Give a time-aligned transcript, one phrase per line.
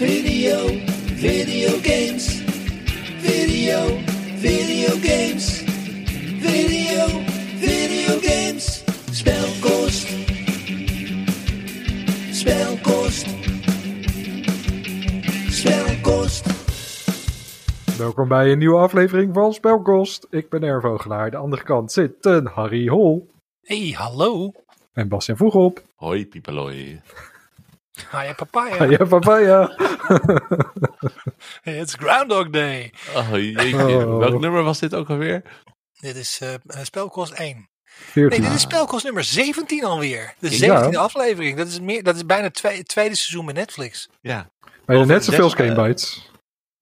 [0.00, 0.56] Video,
[1.20, 2.40] video games.
[3.20, 3.98] Video,
[4.36, 5.62] video games.
[6.40, 7.06] Video,
[7.58, 8.84] video games.
[9.10, 10.08] Spelkost.
[12.32, 13.26] Spelkost.
[15.50, 16.46] Spelkost.
[17.98, 20.26] Welkom bij een nieuwe aflevering van Spelkost.
[20.30, 21.24] Ik ben Ervogelaar.
[21.24, 23.30] Aan de andere kant zit een Harry Hol
[23.62, 24.52] Hey, hallo.
[24.92, 25.82] en Bastiaan Vroegop.
[25.96, 27.00] Hoi, piepeloi.
[28.10, 28.84] Hiya papaya.
[28.84, 29.70] Ja, papaya.
[31.64, 32.92] It's Groundhog Day.
[33.14, 34.06] Oh, jeetje.
[34.06, 34.18] Oh.
[34.18, 35.42] Welk nummer was dit ook alweer?
[36.00, 37.56] Dit is eh, eh, spelkost 1.
[37.56, 37.68] Nee,
[38.10, 38.42] 14.
[38.42, 40.34] dit is spelkost nummer 17 alweer.
[40.38, 40.90] De Ja.
[40.90, 41.56] 17e aflevering.
[41.56, 44.08] Dat is, meer, dat is bijna twee, het tweede seizoen met Netflix.
[44.20, 44.50] Ja.
[44.86, 46.29] Bijna net Over zoveel Game Bites.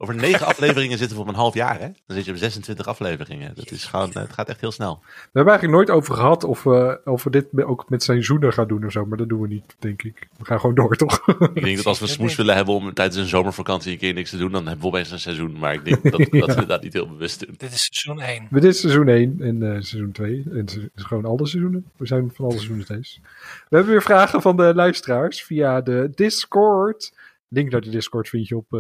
[0.00, 1.88] Over negen afleveringen zitten we op een half jaar, hè?
[2.06, 3.54] Dan zit je op 26 afleveringen.
[3.54, 5.00] Dat is gewoon, het gaat echt heel snel.
[5.04, 8.68] We hebben eigenlijk nooit over gehad of we, of we dit ook met seizoenen gaan
[8.68, 9.06] doen of zo.
[9.06, 10.28] Maar dat doen we niet, denk ik.
[10.36, 11.28] We gaan gewoon door, toch?
[11.54, 14.30] Ik denk dat als we smoes willen hebben om tijdens een zomervakantie een keer niks
[14.30, 15.58] te doen, dan hebben we opeens een seizoen.
[15.58, 17.54] Maar ik denk dat, dat we dat niet heel bewust doen.
[17.58, 18.46] Dit is seizoen 1.
[18.50, 20.44] Dit is seizoen 1 en eh, seizoen 2.
[20.50, 21.84] En het is gewoon alle seizoenen.
[21.96, 23.20] We zijn van alle seizoenen steeds.
[23.68, 27.12] We hebben weer vragen van de luisteraars via de Discord.
[27.48, 28.72] Link naar de Discord vind je op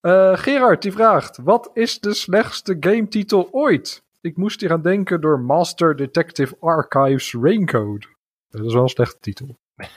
[0.00, 4.04] uh, Gerard die vraagt: Wat is de slechtste gametitel ooit?
[4.20, 8.06] Ik moest hier aan denken door Master Detective Archives Raincode.
[8.48, 9.58] Dat is wel een slechte titel.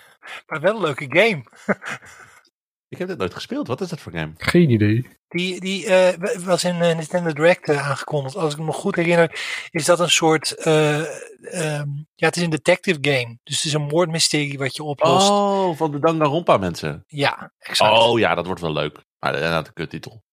[0.47, 1.43] Maar wel een leuke game.
[2.89, 3.67] Ik heb dit nooit gespeeld.
[3.67, 4.31] Wat is dat voor game?
[4.37, 5.07] Geen idee.
[5.27, 8.35] Die, die eh, was in eh, Nintendo Direct eh, aangekondigd.
[8.35, 10.55] Als ik me goed herinner, is dat een soort.
[10.55, 13.37] eh, ehm, ja, het is een detective game.
[13.43, 15.29] Dus het is een moordmysterie wat je oplost.
[15.29, 17.03] Oh, van de Danganronpa mensen.
[17.07, 17.91] Ja, exact.
[17.91, 18.99] Oh ja, dat wordt wel leuk.
[19.19, 20.23] Maar inderdaad een kuttitel.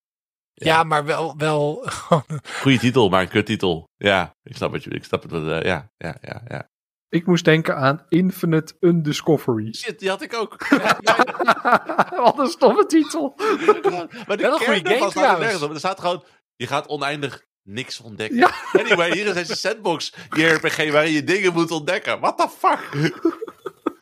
[0.53, 0.83] ja.
[0.83, 1.35] maar wel.
[1.37, 1.87] wel
[2.61, 3.89] Goeie titel, maar een kuttitel.
[3.97, 4.95] Ja, ik snap het.
[4.95, 5.31] Ik snap het.
[5.31, 6.69] wel, eh, ja, ja, ja, ja.
[7.15, 9.75] Ik moest denken aan Infinite Undiscovery.
[9.75, 10.57] Shit, die had ik ook.
[12.25, 13.35] Wat een stomme titel.
[13.37, 15.41] maar de Wel een kern goede game staat er trouwens.
[15.41, 15.71] nergens op.
[15.71, 16.25] Er staat gewoon,
[16.57, 18.37] je gaat oneindig niks ontdekken.
[18.37, 18.55] Ja.
[18.73, 22.21] Anyway, hier is deze sandbox JRPG waarin je dingen moet ontdekken.
[22.21, 23.13] What the fuck?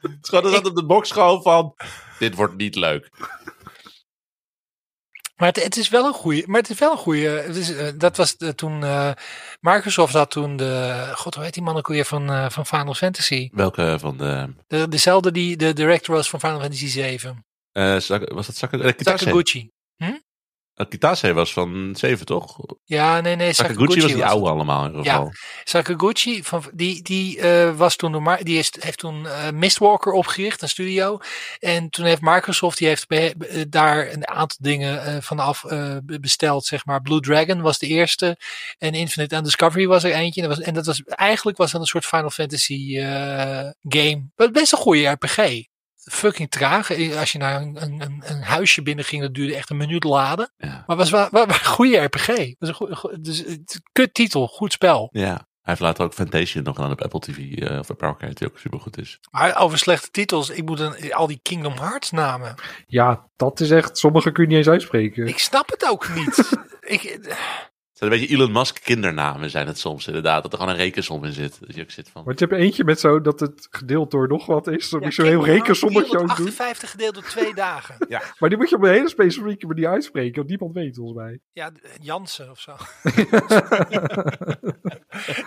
[0.01, 1.75] Het is gewoon, er staat op de box gewoon van,
[2.19, 3.11] dit wordt niet leuk.
[5.43, 6.43] Maar het, het is wel een goede.
[6.47, 7.39] Maar het is wel een goede.
[7.39, 8.85] Eh, dat was de- toen.
[8.85, 9.11] eh,
[9.61, 11.11] Microsoft had toen de.
[11.15, 13.49] God, hoe heet die man ook weer van, eh, van Final Fantasy?
[13.53, 17.45] Welke van de, De, dezelfde die de director was van Final Fantasy 7.
[17.73, 19.19] eh, Sak- was dat Saka, eh, Kitase?
[19.25, 19.71] Sakaguchi.
[20.75, 22.57] Eh, Kitase was van 7 toch?
[22.85, 23.53] Ja, nee, nee.
[23.53, 25.13] Sakaguchi was die oude allemaal in ieder Ja.
[25.13, 25.33] geval.
[25.65, 30.69] Sakaguchi, van, die, die eh, was toen Mar- die heeft toen eh, Mistwalker opgericht, een
[30.69, 31.19] studio.
[31.59, 35.97] En toen heeft Microsoft, die heeft be- be- daar een aantal dingen eh, vanaf eh,
[36.03, 37.01] be- besteld, zeg maar.
[37.03, 38.37] Blue Dragon was de eerste.
[38.79, 40.43] En Infinite and Discovery was er eentje.
[40.43, 44.23] En dat was, en dat was eigenlijk was dat een soort Final Fantasy eh, game.
[44.53, 45.71] Best een goede RPG.
[46.11, 46.91] Fucking traag.
[46.91, 49.77] Eh, Als je naar een, een, een- een huisje binnen ging, dat duurde echt een
[49.77, 50.53] minuut laden.
[50.57, 50.85] Ja.
[50.87, 52.27] Maar was wel, wel, wel een goede RPG.
[52.59, 55.09] Was een goeie- dus, het- kut titel, goed spel.
[55.13, 55.51] ja.
[55.63, 58.49] Hij heeft later ook Fantasia nog gedaan op Apple TV eh, of Apple Arcade, die
[58.49, 59.19] ook super goed is.
[59.31, 62.55] Maar over slechte titels, ik moet een, al die Kingdom Hearts namen.
[62.87, 63.99] Ja, dat is echt.
[63.99, 65.27] Sommige kun je niet eens uitspreken.
[65.27, 66.51] Ik snap het ook niet.
[66.81, 67.19] ik,
[68.09, 70.43] zijn een beetje Elon Musk kindernamen zijn het soms inderdaad.
[70.43, 71.59] Dat er gewoon een rekensom in zit.
[71.61, 72.25] Dat je ook zit van...
[72.25, 74.89] Want je hebt eentje met zo dat het gedeeld door nog wat is.
[74.89, 76.53] Dan ja, moet je zo'n heel rekensommetje ook doen.
[76.53, 77.95] 458 gedeeld door twee dagen.
[78.39, 80.37] Maar die moet je op een hele specifieke manier uitspreken.
[80.37, 81.39] Want niemand weet volgens mij.
[81.53, 81.71] Ja,
[82.01, 82.73] Jansen of zo.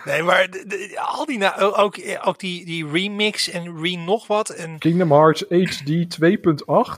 [0.04, 4.26] nee, maar de- de- al die, na- ook, ook die, die remix en re nog
[4.26, 4.48] wat.
[4.50, 6.18] En Kingdom Hearts HD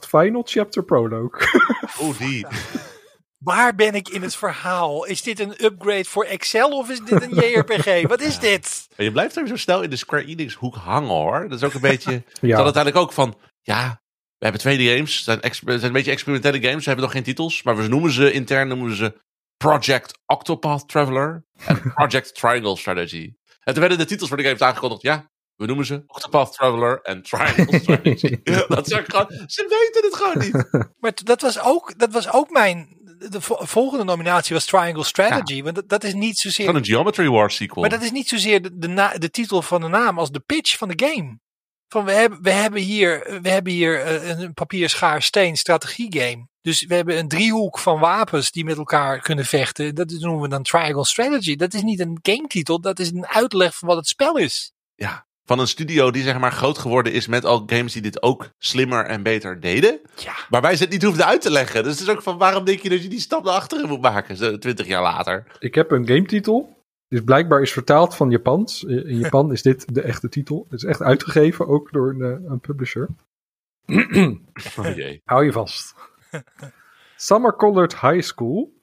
[0.02, 1.40] 2.8 Final Chapter Prologue.
[2.00, 2.46] Oh, die.
[3.38, 5.04] Waar ben ik in het verhaal?
[5.04, 8.02] Is dit een upgrade voor Excel of is dit een JRPG?
[8.08, 8.88] Wat is dit?
[8.96, 11.48] Je blijft er zo snel in de Square Enix hoek hangen hoor.
[11.48, 12.12] Dat is ook een beetje...
[12.40, 12.56] Ja.
[12.56, 13.38] Dat uiteindelijk ook van...
[13.62, 14.02] Ja,
[14.38, 15.26] we hebben twee games.
[15.26, 16.78] Het zijn, zijn een beetje experimentele games.
[16.78, 17.62] We hebben nog geen titels.
[17.62, 19.20] Maar we noemen ze intern noemen ze
[19.56, 21.44] Project Octopath Traveler.
[21.66, 23.34] En Project Triangle Strategy.
[23.60, 25.02] En toen werden de titels voor de games aangekondigd.
[25.02, 28.36] Ja, we noemen ze Octopath Traveler en Triangle Strategy.
[28.68, 29.46] dat ook gewoon...
[29.46, 30.92] Ze weten het gewoon niet.
[30.98, 32.97] Maar dat was ook, dat was ook mijn.
[33.18, 35.62] De vo- volgende nominatie was Triangle Strategy.
[35.62, 36.66] Want dat, dat is niet zozeer.
[36.66, 37.80] Gewoon een Geometry Wars sequel.
[37.80, 40.40] Maar dat is niet zozeer de, de, na- de titel van de naam als de
[40.40, 41.38] pitch van de game.
[41.88, 46.48] Van we hebben, we hebben hier, we hebben hier eh, een papier, schaar, steen strategiegame.
[46.60, 49.94] Dus we hebben een driehoek van wapens die met elkaar kunnen vechten.
[49.94, 51.56] Dat noemen we dan Triangle Strategy.
[51.56, 54.72] Dat is niet een game titel, dat is een uitleg van wat het spel is.
[54.94, 58.22] Ja, van een studio die zeg maar groot geworden is met al games die dit
[58.22, 60.00] ook slimmer en beter deden.
[60.16, 61.82] Ja, Maar wij ze het niet hoefden uit te leggen.
[61.82, 64.00] Dus het is ook van waarom denk je dat je die stap naar achteren moet
[64.00, 65.44] maken, zo twintig jaar later.
[65.58, 66.76] Ik heb een gametitel.
[67.08, 68.84] Dus blijkbaar is vertaald van Japans.
[68.84, 70.66] In Japan is dit de echte titel.
[70.70, 73.08] Het is echt uitgegeven, ook door een, eh, een publisher.
[74.76, 75.20] Oh jee.
[75.24, 75.94] Hou je vast.
[77.16, 78.76] Summer Colored High School.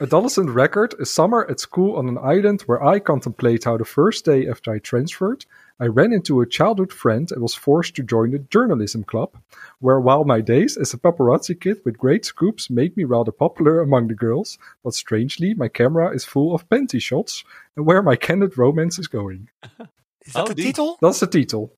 [0.00, 4.24] Adolescent record, a summer at school on an island where I contemplate how the first
[4.24, 5.44] day after I transferred,
[5.80, 9.30] I ran into a childhood friend and was forced to join the journalism club,
[9.80, 13.80] where while my days as a paparazzi kid with great scoops made me rather popular
[13.80, 17.44] among the girls, but strangely my camera is full of panty shots
[17.76, 19.50] and where my candid romance is going.
[20.18, 20.64] Is dat Oh, de die.
[20.64, 20.96] titel?
[20.98, 21.76] Dat is de titel.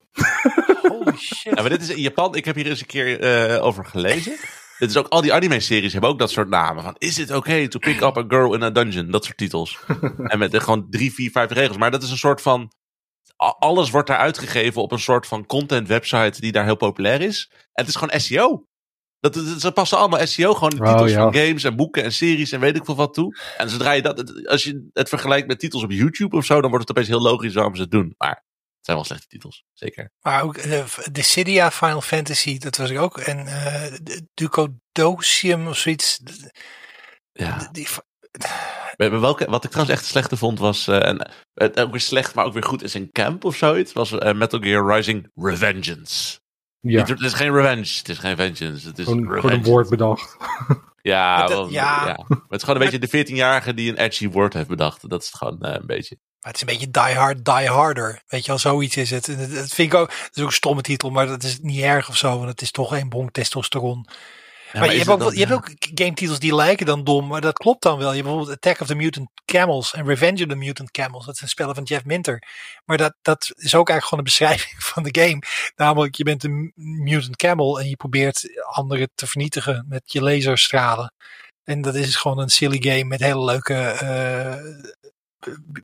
[0.82, 1.55] Holy shit.
[1.55, 2.35] Ja, maar dit is in Japan.
[2.35, 4.37] Ik heb hier eens een keer eh, over gelezen.
[4.79, 6.82] Dit is ook, al die anime-series hebben ook dat soort namen.
[6.82, 9.11] Van, is it okay to pick up a girl in a dungeon?
[9.11, 9.79] Dat soort titels.
[10.32, 11.76] en met eh, gewoon drie, vier, vijf regels.
[11.76, 12.73] Maar dat is een soort van...
[13.58, 17.48] Alles wordt daar uitgegeven op een soort van content website die daar heel populair is.
[17.50, 18.64] En het is gewoon SEO.
[19.20, 21.22] Dat, dat, ze passen allemaal SEO, gewoon de Oh, titels ja.
[21.22, 23.37] van games en boeken en series en weet ik veel wat toe.
[23.56, 26.70] En zodra je dat, als je het vergelijkt met titels op YouTube of zo, dan
[26.70, 28.14] wordt het opeens heel logisch waarom ze het doen.
[28.16, 28.44] Maar
[28.76, 30.12] het zijn wel slechte titels, zeker.
[30.20, 33.19] Maar ook eh, Dissidia Final Fantasy, dat was ik ook.
[33.19, 33.93] En eh
[34.34, 36.20] Ducodocium of zoiets.
[37.32, 37.69] Ja.
[37.72, 37.88] Die,
[38.97, 42.44] Welke, wat ik trouwens echt slechte vond was, eh, en, het ook weer slecht, maar
[42.44, 46.38] ook weer goed is een camp of zoiets, was eh, Metal Gear Rising Revengeance.
[46.81, 49.88] Ja, Het is geen revenge, het is geen vengeance, het is gewoon, gewoon een woord
[49.88, 50.37] bedacht.
[51.03, 52.06] Ja, wel, ja.
[52.06, 52.25] ja.
[52.29, 55.09] Maar het is gewoon een beetje de 14-jarige die een edgy woord heeft bedacht.
[55.09, 56.19] Dat is het gewoon eh, een beetje.
[56.41, 58.23] Maar het is een beetje Die Hard, Die Harder.
[58.27, 59.27] Weet je wel, zoiets is het.
[59.27, 61.82] Dat dat vind ik ook, dat is ook een stomme titel, maar dat is niet
[61.82, 62.37] erg of zo.
[62.37, 64.06] Want het is toch een bonk testosteron.
[64.72, 67.26] Maar je, hebt ook, wel- dan- je hebt ook game titels die lijken dan dom,
[67.26, 68.08] maar dat klopt dan wel.
[68.08, 71.26] Je hebt bijvoorbeeld Attack of the Mutant Camels en Revenge of the Mutant Camels.
[71.26, 72.43] Dat zijn spellen van Jeff Minter.
[72.84, 74.25] Maar dat, dat is ook eigenlijk gewoon een
[74.58, 75.43] beschrijving van de game.
[75.76, 76.72] Namelijk, je bent een
[77.05, 81.12] mutant camel en je probeert anderen te vernietigen met je laserstralen.
[81.64, 84.55] En dat is gewoon een silly game met hele leuke, eh,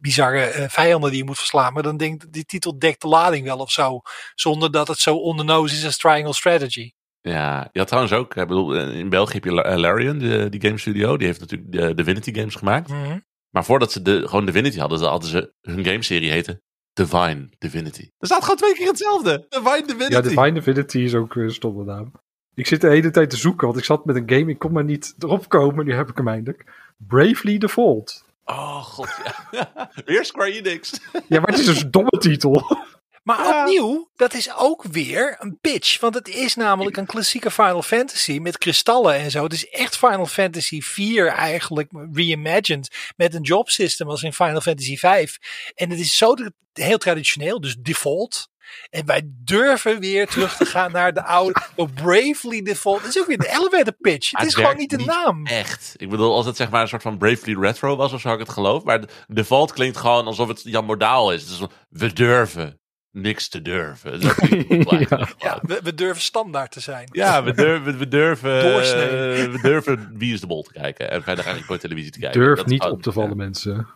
[0.01, 1.73] bizarre eh, vijanden die je moet verslaan.
[1.73, 4.01] Maar dan denk ik, die titel dekt de lading wel of zo.
[4.35, 6.91] Zonder dat het zo on the nose is als Triangle Strategy.
[7.29, 10.49] Ja, je had trouwens ook, ik bedoel, eh, in België heb je eh, Larian, de,
[10.49, 11.17] die game studio.
[11.17, 12.89] Die heeft natuurlijk de Divinity games gemaakt.
[12.89, 13.19] Mhm.
[13.51, 16.63] Maar voordat ze de, gewoon Divinity hadden, hadden ze hun gameserie heette
[16.93, 18.11] Divine Divinity.
[18.19, 19.47] Er staat gewoon twee keer hetzelfde.
[19.49, 20.13] Divine Divinity.
[20.13, 22.13] Ja, Divine Divinity is ook een stomme naam.
[22.55, 24.73] Ik zit de hele tijd te zoeken, want ik zat met een game, ik kon
[24.73, 25.85] maar niet erop komen.
[25.85, 26.65] Nu heb ik hem eindelijk.
[26.97, 28.25] Bravely Default.
[28.45, 29.09] Oh god,
[29.51, 29.91] ja.
[30.05, 31.01] Weer Square Enix.
[31.29, 32.63] Ja, maar het is een domme titel.
[33.27, 33.61] Maar Ja.
[33.61, 36.01] opnieuw, dat is ook weer een pitch.
[36.01, 39.43] Want het is namelijk een klassieke Final Fantasy met kristallen en zo.
[39.43, 44.61] Het is echt Final Fantasy 4 eigenlijk reimagined met een job system als in Final
[44.61, 45.37] Fantasy 5.
[45.75, 46.35] En het is zo
[46.73, 48.49] heel traditioneel, dus default.
[48.91, 53.01] En wij durven weer terug te gaan naar de oude oh, Bravely Default.
[53.01, 54.31] Het is ook weer de elevator pitch.
[54.31, 55.47] Het Het is gewoon niet de niet naam.
[55.47, 55.95] Echt.
[55.97, 58.41] Ik bedoel, als het zeg maar een soort van Bravely Retro was of zo, had
[58.41, 58.85] ik het geloof.
[58.85, 61.43] Maar de default klinkt gewoon alsof het Jan Modaal is.
[61.43, 62.81] Het is van, we durven
[63.17, 64.21] niks te durven.
[64.21, 65.61] Dat Ja, gewoon.
[65.63, 67.09] we, we durven standaard te zijn.
[67.13, 71.11] Ja, we durven, we durven, eh, we durven Wie is de Bol te kijken.
[71.11, 72.41] En verder eigenlijk nooit televisie te kijken.
[72.41, 73.37] Durf Dat niet op te vallen, ja.
[73.37, 73.89] mensen.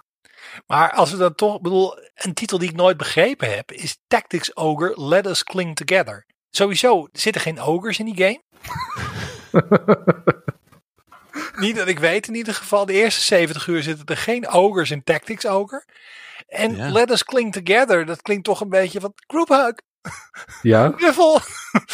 [0.66, 3.98] Maar als we dan toch, ik bedoel, een titel die ik nooit begrepen heb, is
[4.06, 6.26] Tactics Ogre Let Us Cling Together.
[6.50, 8.42] Sowieso zitten geen ogres in die game.
[11.60, 12.86] Niet dat ik weet in ieder geval.
[12.86, 15.84] De eerste 70 uur zitten er geen ogres in Tactics Ogre.
[16.48, 16.90] En Ja.
[16.90, 19.72] Let Us Cling Together, dat klinkt toch een beetje van group hug,
[20.62, 21.34] Ja, knuffel.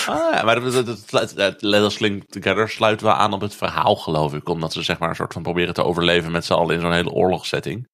[0.07, 3.33] Ah, ja, maar dat, dat, dat, dat- dat Let Us Cling Together sluit wel aan
[3.33, 4.49] op het verhaal, geloof ik.
[4.49, 6.93] Omdat ze zeg maar een soort van proberen te overleven met z'n allen in zo'n
[6.93, 7.89] hele oorlogssetting.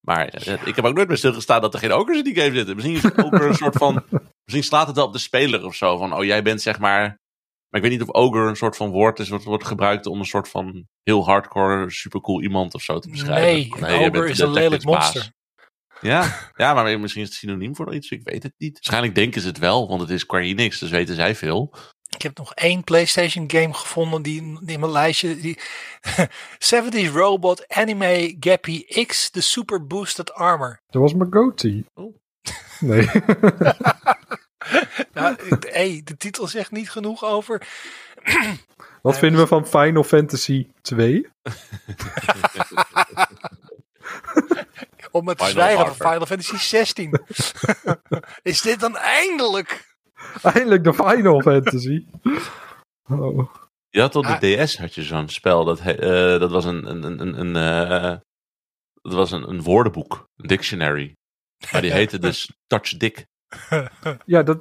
[0.00, 2.54] Maar eh, ik heb ook nooit meer stilgestaan dat er geen ogres in die game
[2.54, 2.74] zitten.
[2.74, 4.04] Misschien is het ook een soort van...
[4.44, 5.96] Misschien slaat het wel op de speler of zo.
[5.96, 7.16] Van, oh, jij bent zeg maar...
[7.74, 10.18] Maar ik weet niet of ogre een soort van woord is wat wordt gebruikt om
[10.18, 13.80] een soort van heel hardcore, supercool iemand of zo te beschrijven.
[13.80, 15.32] Nee, ogre bent is een lelijk monster.
[16.00, 18.10] Ja, ja, maar misschien is het synoniem voor iets.
[18.10, 18.72] Ik weet het niet.
[18.72, 21.74] Waarschijnlijk denken ze het wel, want het is Square Enix, dus weten zij veel.
[22.10, 25.36] Ik heb nog één PlayStation game gevonden die, die in mijn lijstje.
[25.36, 25.58] Die
[26.74, 30.80] 70s Robot Anime Gappy X, de Super Boosted Armor.
[30.86, 31.84] dat was mijn goatee.
[31.94, 32.16] Oh.
[32.80, 33.08] Nee.
[35.14, 37.66] Nou, hey, de titel zegt niet genoeg over.
[39.02, 41.28] Wat Nee, vinden we van Final Fantasy 2?
[45.10, 46.10] Om het te Final zwijgen van.
[46.10, 47.20] Final Fantasy 16.
[48.42, 49.96] Is dit dan eindelijk?
[50.42, 52.06] Eindelijk de Final Fantasy.
[53.10, 53.54] Oh.
[53.88, 54.40] Je had op Ah.
[54.40, 57.56] de DS had je zo'n spel, dat, eh, dat was een, een, een, een, een,
[57.56, 58.18] eh,
[59.02, 61.14] dat was een, een woordenboek, een dictionary.
[61.72, 63.26] Maar die heette dus Touch Dick.
[64.24, 64.58] Ja, dat,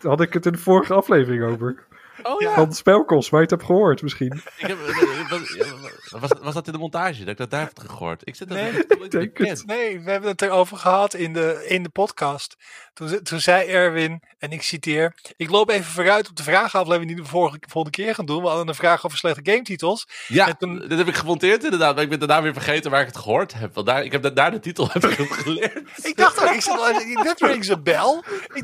[0.00, 1.86] had ik het in de vorige aflevering over.
[2.22, 2.54] Oh Ja.
[2.54, 4.32] Van spelkos, waar je het hebt gehoord misschien.
[4.58, 8.20] Ik heb, eh, was, was, dat in de montage dat ik dat daar heb gehoord?
[8.24, 9.66] Ik zit dat Nee, ik denk het.
[9.66, 12.56] Nee, we hebben het erover gehad in de, in de podcast.
[12.92, 15.14] Toen, toen zei Erwin, en ik citeer...
[15.36, 18.42] Ik loop even vooruit op de vragenaflevering die we vorige, volgende keer gaan doen.
[18.42, 20.08] We hadden een vraag over slechte gametitels.
[20.28, 21.94] Ja, En toen- dit heb ik gemonteerd inderdaad.
[21.94, 23.74] Maar ik ben daarna weer vergeten waar ik het gehoord heb.
[23.74, 25.82] Want daar, ik heb dat- daar de titel heb ik geleerd.
[26.12, 27.68] Ik dacht ook, ik zat, al- dit rings.
[27.68, 27.84] Ik,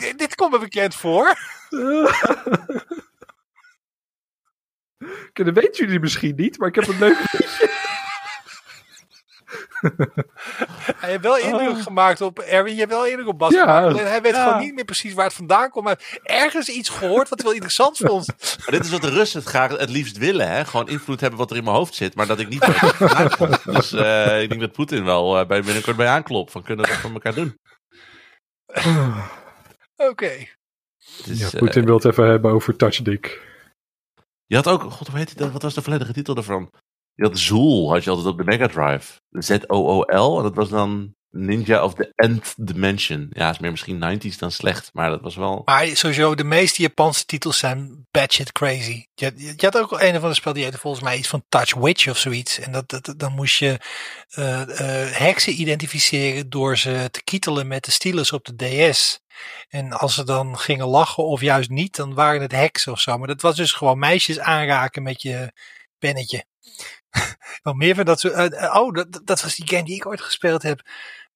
[0.00, 1.35] denk, dit komt me bekend voor.
[5.32, 7.16] Dat weten jullie misschien niet, maar ik heb een leuk...
[10.96, 12.72] Hij heeft wel indruk gemaakt op Erwin.
[12.72, 13.60] Je hebt wel indruk op Bas Ja.
[13.60, 13.86] gemaakt.
[13.86, 14.44] Alleen hij weet Ja.
[14.44, 15.84] gewoon niet meer precies waar het vandaan komt.
[15.84, 18.26] Maar ergens iets gehoord wat hij wel interessant vond.
[18.36, 20.50] Maar dit is wat de Russen het graag het liefst willen.
[20.50, 20.64] Hè?
[20.64, 22.14] Gewoon invloed hebben wat er in mijn hoofd zit.
[22.14, 22.66] Maar dat ik niet.
[23.74, 26.52] Dus eh, ik denk dat Poetin wel eh, bij binnenkort bij aanklopt.
[26.52, 27.58] Van kunnen we dat van elkaar doen.
[29.96, 30.30] Oké.
[31.24, 33.40] Dus, Ja, eh, Poetin wil het even hebben over touchdick.
[34.49, 36.71] Je had ook, god, hoe heet wat was de volledige titel ervan?
[37.14, 39.21] Je had Zool, had je altijd op de Mega Drive.
[39.31, 40.37] Z-O-O-L.
[40.37, 43.26] En dat was dan Ninja of the Nth Dimension.
[43.30, 44.90] Ja, is meer misschien 90s dan slecht.
[44.92, 45.62] Maar dat was wel...
[45.64, 49.04] Maar sowieso, de meeste Japanse titels zijn batshit crazy.
[49.14, 51.44] Je, had- je had ook een van de spel die heette volgens mij iets van
[51.49, 52.58] Touch Witch of zoiets.
[52.58, 53.78] En dat, dat, dan moest je
[54.28, 59.20] eh, eh, heksen identificeren door ze te kietelen met de stylus op de DS.
[59.68, 63.18] En als ze dan gingen lachen of juist niet, dan waren het heksen of zo.
[63.18, 65.52] Maar dat was dus gewoon meisjes aanraken met je
[65.99, 66.44] pennetje.
[67.62, 68.34] Wel meer van dat soort.
[68.34, 70.80] eh, eh, oh, dat, dat was die game die ik ooit gespeeld heb.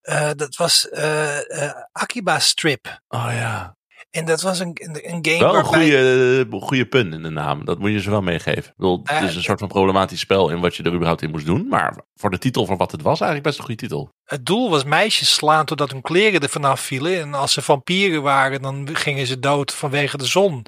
[0.03, 3.01] Eh, dat was eh, eh, Akiba Strip.
[3.09, 3.77] Oh ja.
[4.11, 5.81] En dat was een, een, een game Wel een waarbij...
[5.81, 7.65] goede, goede pun in de naam.
[7.65, 8.63] Dat moet je ze wel meegeven.
[8.63, 11.31] Ik bedoel, het is een soort van problematisch spel in wat je er überhaupt in
[11.31, 11.69] moest doen.
[11.69, 14.11] Maar voor de titel van wat het was, eigenlijk best een goede titel.
[14.25, 17.21] Het doel was meisjes slaan totdat hun kleren er vanaf vielen.
[17.21, 20.67] En als ze vampieren waren, dan gingen ze dood vanwege de zon.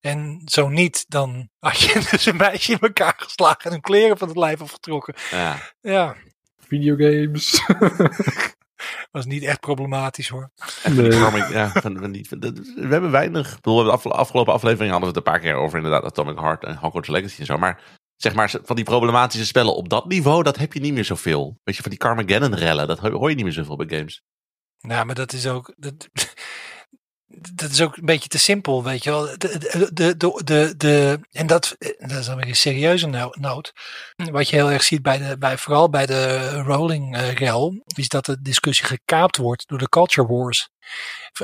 [0.00, 4.18] En zo niet, dan had je dus een meisje in elkaar geslagen en hun kleren
[4.18, 5.14] van het lijf afgetrokken.
[5.30, 5.56] Ja.
[5.80, 6.16] Ja,
[6.58, 7.60] Videogames.
[9.10, 10.50] was niet echt problematisch hoor.
[10.90, 11.10] Nee.
[11.52, 13.48] Ja, van, van die, van- dat- we hebben weinig.
[13.48, 15.76] Ik bedoel, we hebben de afge- afgelopen aflevering hadden we het een paar keer over
[15.76, 17.58] inderdaad Atomic Heart en Hogwarts Legacy en zo.
[17.58, 17.80] Maar
[18.16, 21.58] zeg maar van die problematische spellen op dat niveau, dat heb je niet meer zoveel.
[21.64, 24.22] Weet je, van die Carmageddon rellen, dat hoor je niet meer zoveel bij games.
[24.80, 25.72] Nou, maar dat is ook.
[25.76, 26.08] Dat,
[27.28, 29.38] dat is ook een beetje te simpel, weet je wel.
[29.38, 33.72] De, de, de, de, en dat, dat is dan weer een serieuze no- noot.
[34.30, 38.08] Wat je heel erg ziet bij de, bij, vooral bij de rolling eh, rel, is
[38.08, 40.68] dat de discussie gekaapt wordt door de culture wars.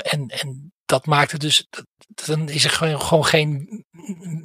[0.02, 1.86] En, en dat maakt het dus, dat-
[2.26, 3.84] dan is er gewoon, gewoon, geen,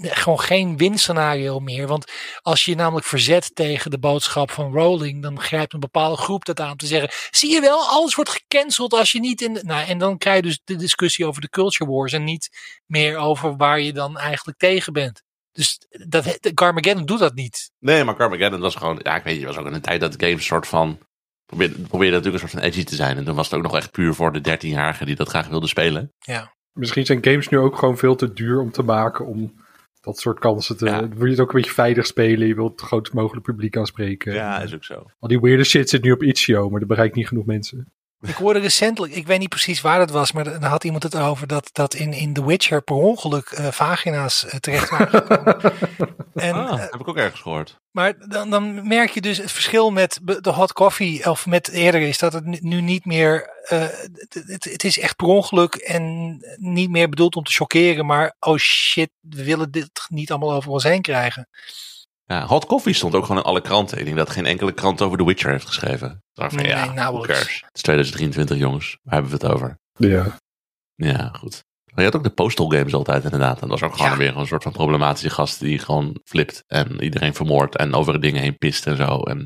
[0.02, 1.88] gewoon geen winscenario meer.
[1.88, 2.12] Want
[2.42, 6.60] als je namelijk verzet tegen de boodschap van Rowling, dan grijpt een bepaalde groep dat
[6.60, 9.54] aan te zeggen: zie je wel, alles wordt gecanceld als je niet in.
[9.54, 12.50] de-" Nou, en dan krijg je dus de discussie over de culture wars en niet
[12.86, 15.22] meer over waar je dan eigenlijk tegen bent.
[15.52, 17.72] Dus dat, Carmageddon doet dat niet.
[17.80, 20.16] Nee, maar Carmageddon was gewoon, ja, ik weet je, was ook in een tijd dat
[20.18, 21.00] games soort van.
[21.48, 23.18] Probeerde, probeerde natuurlijk een soort van edgy te zijn.
[23.18, 25.70] En toen was het ook nog echt puur voor de 13-jarigen die dat graag wilden
[25.70, 26.14] spelen.
[26.18, 26.56] Ja.
[26.74, 29.66] Misschien zijn games nu ook gewoon veel te duur om te maken om
[30.02, 30.86] dat soort kansen te...
[30.86, 31.08] Ja.
[31.08, 32.48] Wil je het ook een beetje veilig spelen.
[32.48, 34.64] Je wilt het grootst mogelijk publiek aanspreken.
[34.64, 35.06] is ook zo.
[35.20, 37.92] Al die weirde shit zit nu op Itch.io, maar dat bereikt niet genoeg mensen.
[38.22, 41.16] Ik hoorde recentelijk, ik weet niet precies waar dat was, maar dan had iemand het
[41.16, 45.62] over dat, dat in, in The Witcher per ongeluk eh, vagina's eh, terecht waren gekomen.
[46.34, 47.80] en, Ah, eh, heb ik ook ergens gehoord.
[47.92, 52.02] Maar dan, dan merk je dus het verschil met de hot coffee of met eerder
[52.02, 56.90] is dat het nu- niet meer, het, het, het is echt per ongeluk en niet
[56.90, 60.84] meer bedoeld om te chockeren, maar oh shit, we willen dit niet allemaal over ons
[60.84, 61.48] heen krijgen.
[62.30, 63.98] Ja, Hot Coffee stond ook gewoon in alle kranten.
[63.98, 66.24] Ik denk dat geen enkele krant over The Witcher heeft geschreven.
[66.34, 67.40] Dacht van, Nee, ja, nauwelijks.
[67.40, 67.56] cares?
[67.66, 69.78] Het is 2023 jongens, waar hebben we het over?
[69.94, 70.38] Ja.
[70.96, 71.64] Ja, goed.
[71.86, 73.62] Maar je had ook de Postal Games altijd inderdaad.
[73.62, 74.18] En dat was ook gewoon Ja.
[74.18, 78.42] weer een soort van problematische gast die gewoon flipt en iedereen vermoordt en over dingen
[78.42, 79.22] heen pist en zo.
[79.24, 79.38] En,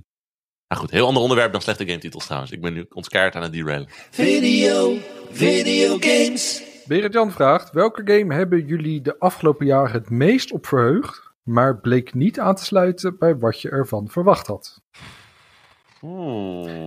[0.67, 2.51] nou goed, heel ander onderwerp dan slechte gametitels trouwens.
[2.51, 3.87] Ik ben nu ons keihard aan het derailen.
[4.09, 4.97] Video,
[5.31, 6.63] videogames.
[6.85, 11.79] Berend Jan vraagt, welke game hebben jullie de afgelopen jaren het meest op verheugd, maar
[11.79, 14.81] bleek niet aan te sluiten bij wat je ervan verwacht had?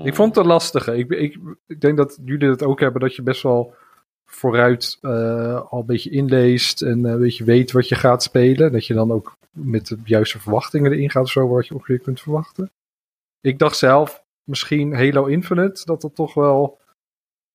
[0.05, 0.97] Ik vond het lastige.
[0.97, 3.75] Ik, ik, ik denk dat jullie het ook hebben, dat je best wel
[4.25, 8.73] vooruit eh, al een beetje inleest en een beetje weet wat je gaat spelen.
[8.73, 11.99] Dat je dan ook met de juiste verwachtingen erin gaat of zo, wat je ongeveer
[11.99, 12.71] kunt verwachten.
[13.41, 16.79] Ik dacht zelf, misschien Halo Infinite, dat dat toch wel...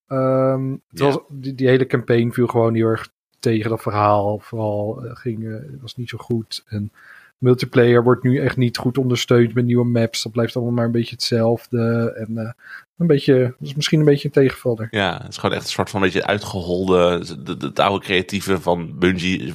[0.08, 1.06] het Ja.
[1.06, 4.39] was, die, die hele campaign viel gewoon heel erg tegen dat verhaal.
[4.39, 6.63] Vooral eh, ging, eh, was niet zo goed.
[6.67, 6.91] En
[7.39, 10.24] Multiplayer wordt nu echt niet goed ondersteund met nieuwe maps.
[10.24, 12.13] Dat blijft allemaal maar een beetje hetzelfde.
[12.17, 12.51] En eh,
[12.98, 14.88] een beetje, dat is misschien een beetje een tegenvaller.
[14.91, 17.25] Ja, het is gewoon echt een soort van beetje uitgeholde.
[17.43, 19.53] De, de, het oude creatieve van Bungie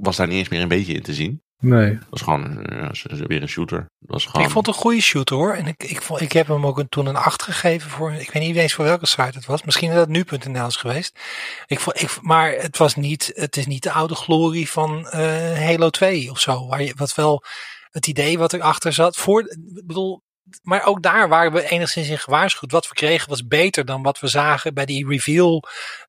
[0.00, 1.40] was daar niet eens meer een beetje in te zien.
[1.64, 1.90] Nee.
[1.90, 2.90] Het was gewoon ja,
[3.26, 3.78] weer een shooter.
[3.78, 4.46] Het was gewoon...
[4.46, 5.52] Ik vond het een goede shooter hoor.
[5.52, 8.12] En ik, ik, vond, ik heb hem ook een, toen een 8 gegeven voor.
[8.12, 9.62] Ik weet niet eens voor welke site het was.
[9.62, 11.18] Misschien dat het nu.nl is geweest.
[11.66, 15.12] Ik vond, ik, maar het, was niet, het is niet de oude glorie van uh,
[15.58, 16.66] Halo 2 of zo.
[16.66, 17.42] Waar je, wat wel
[17.90, 19.16] het idee wat erachter zat.
[19.16, 20.22] Voor, ik bedoel,
[20.62, 22.72] maar ook daar waren we enigszins in gewaarschuwd.
[22.72, 25.62] Wat we kregen was beter dan wat we zagen bij die reveal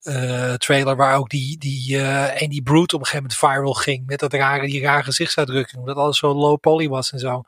[0.03, 0.95] uh, trailer.
[0.95, 4.05] Waar ook die, die, uh, en die Brute op een gegeven moment viral ging.
[4.05, 5.79] Met dat rare, die rare gezichtsuitdrukking.
[5.81, 7.43] Omdat alles zo low poly was en zo.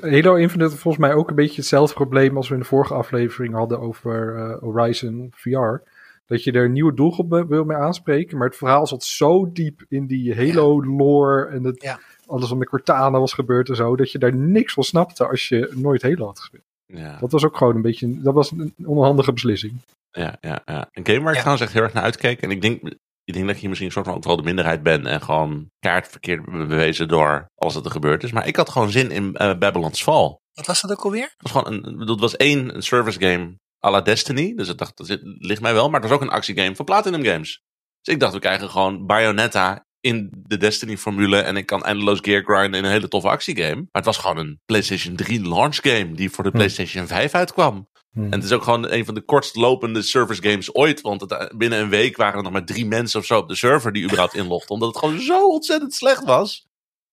[0.00, 3.54] Halo Infinite volgens mij ook een beetje hetzelfde probleem als we in de vorige aflevering
[3.54, 5.90] hadden over uh, Horizon VR.
[6.26, 8.38] Dat je er een nieuwe doelgroep wil mee aanspreken.
[8.38, 11.46] Maar het verhaal zat zo diep in die Halo lore.
[11.46, 14.72] En het, ja alles wat met Cortana was gebeurd en zo, dat je daar niks
[14.72, 16.62] van snapte als je nooit Halo had gespeeld.
[16.86, 17.18] Ja.
[17.20, 19.72] Dat was ook gewoon een beetje, dat was een onhandige beslissing.
[20.10, 20.88] Ja, ja, ja.
[20.92, 21.40] Een game waar ik Ja.
[21.40, 22.40] trouwens echt heel erg naar uitkeek.
[22.42, 22.82] En ik denk,
[23.24, 25.06] ik denk dat je misschien een soort van ook wel de minderheid bent.
[25.06, 28.32] En gewoon kaart verkeerd bewezen door alles wat er gebeurd is.
[28.32, 30.38] Maar ik had gewoon zin in eh, Babylon's Fall.
[30.54, 31.32] Wat was dat ook alweer?
[31.36, 33.54] Het was gewoon een, ik bedoel, het was één een service game
[33.86, 34.54] à la Destiny.
[34.54, 35.90] Dus ik dacht, dat zit- ligt mij wel.
[35.90, 37.60] Maar het was ook een actiegame van Platinum Games.
[38.02, 41.36] Dus ik dacht, we krijgen gewoon Bayonetta in de Destiny-formule.
[41.40, 43.74] En ik kan eindeloos gear grinden in een hele toffe actiegame.
[43.74, 46.56] Maar het was gewoon een PlayStation 3 launch game die voor de Hm.
[46.56, 47.88] PlayStation 5 uitkwam.
[48.10, 48.24] Hmm.
[48.24, 51.00] En het is ook gewoon een van de kortst lopende service games ooit.
[51.00, 53.54] Want het, binnen een week waren er nog maar drie mensen of zo op de
[53.54, 54.70] server die überhaupt inlogden.
[54.70, 56.66] Omdat het gewoon zo ontzettend slecht was.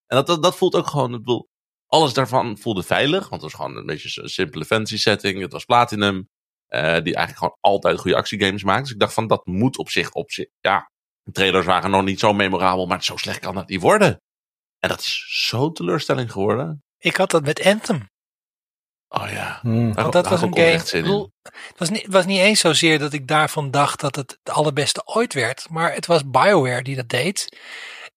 [0.08, 1.50] En dat, dat, dat voelt ook gewoon, ik bedoel,
[1.88, 3.29] alles daarvan voelde veilig.
[3.29, 5.41] Want het was gewoon een beetje een simpele fantasy setting.
[5.41, 6.29] Het was Platinum.
[6.67, 8.84] eh, die eigenlijk gewoon altijd goede actiegames maakt.
[8.84, 10.91] Dus ik dacht van, dat moet op zich, op zich, ja.
[11.29, 14.21] De trailers waren nog niet zo memorabel, maar zo slecht kan dat niet worden.
[14.79, 16.83] En dat is zo'n teleurstelling geworden.
[16.98, 18.09] Ik had dat met Anthem.
[19.07, 19.59] Oh ja.
[19.62, 19.86] Hmm.
[19.86, 21.01] Daar- Want dat was een game.
[21.01, 24.38] bedoel, het, was niet, het was niet eens zozeer dat ik daarvan dacht dat het
[24.43, 25.69] de allerbeste ooit werd.
[25.69, 27.57] Maar het was BioWare die dat deed.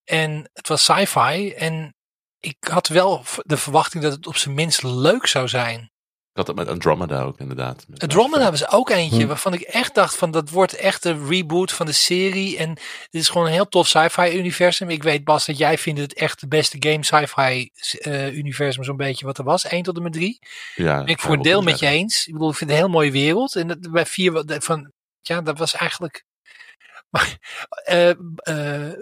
[0.04, 1.52] En het was sci-fi.
[1.52, 1.94] En
[2.40, 5.90] ik had wel de verwachting dat het op zijn minst leuk zou zijn.
[6.32, 7.84] Ik had het met Andromeda ook inderdaad.
[7.88, 9.26] Met Andromeda was ook eentje Hm.
[9.26, 12.56] waarvan ik echt dacht van dat wordt echt een reboot van de serie.
[12.56, 12.74] En
[13.10, 14.90] dit is gewoon een heel tof sci-fi universum.
[14.90, 18.96] Ik weet Bas dat jij vindt het echt de beste game sci-fi eh, universum zo'n
[18.96, 19.64] beetje wat er was.
[19.66, 20.38] 1 tot en met 3.
[20.74, 22.26] Ja, Ben ik voor een deel met je eens.
[22.26, 23.56] Ik bedoel, ik vind het een heel mooie wereld.
[23.56, 26.24] En dat, bij vier wa- van, ja, dat was eigenlijk.
[27.10, 27.38] Maar,
[27.84, 28.92] eh, eh,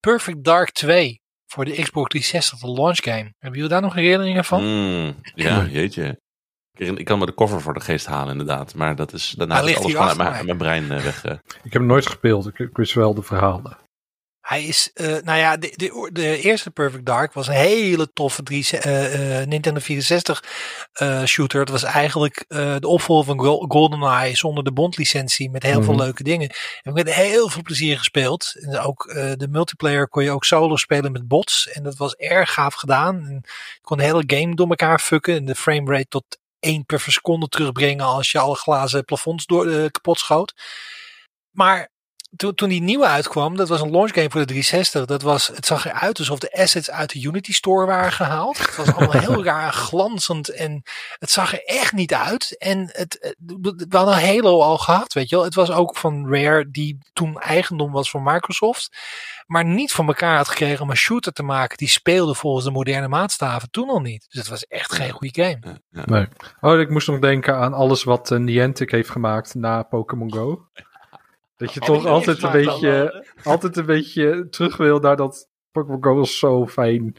[0.00, 3.32] Perfect Dark 2 voor de Xbox 360, de launch game.
[3.38, 4.62] Hebben jullie daar nog herinneringen van?
[4.64, 6.20] Mm, ja, jeetje.
[6.76, 8.74] Ik, kan me de cover voor de geest halen inderdaad.
[8.74, 11.24] Maar dat is, daarna is alles hier gewoon uit achter mijn, brein eh, weg.
[11.24, 11.32] eh.
[11.32, 13.76] Ik heb hem nooit gespeeld, ik, ik wist wel de verhalen.
[14.40, 18.42] Hij is, eh, nou ja, de, de, de eerste Perfect Dark was een hele toffe
[18.42, 20.44] drie, eh, eh, Nintendo 64
[20.92, 21.60] eh, shooter.
[21.60, 25.92] Het was eigenlijk eh, de opvolger van Gol- GoldenEye zonder de bondlicentie met heel veel
[25.94, 26.02] Mhm.
[26.02, 26.48] leuke dingen.
[26.48, 28.52] En ik heb met heel veel plezier gespeeld.
[28.60, 31.68] En ook eh, de multiplayer kon je ook solo spelen met bots.
[31.72, 33.16] En dat was erg gaaf gedaan.
[33.26, 37.00] En je kon de hele game door elkaar fucken en de framerate tot 1 per
[37.00, 40.54] seconde terugbrengen als je alle glazen plafonds door, eh, kapot schoot.
[41.50, 41.90] Maar
[42.36, 45.04] toen, toen die nieuwe uitkwam, dat was een launch game voor de 360.
[45.04, 48.58] Dat was, het zag eruit alsof de assets uit de Unity Store waren gehaald.
[48.58, 50.82] Het was allemaal heel raar glanzend en
[51.18, 52.56] het zag er echt niet uit.
[52.58, 53.36] En het, het-
[53.88, 55.44] we hadden Halo al gehad, weet je wel.
[55.44, 58.96] Het was ook van Rare, die toen eigendom was van Microsoft.
[59.46, 62.70] Maar niet van elkaar had gekregen om een shooter te maken die speelde volgens de
[62.70, 63.70] moderne maatstaven.
[63.70, 64.24] Toen al niet.
[64.28, 65.80] Dus het was echt geen goede game.
[65.90, 66.26] Nee.
[66.60, 70.60] Oh, ik moest nog denken aan alles wat eh, Niantic heeft gemaakt na Pokémon Go.
[71.64, 76.14] Dat je toch altijd een, beetje, altijd een beetje terug wil naar dat Pokémon Go
[76.14, 77.16] was zo fijn.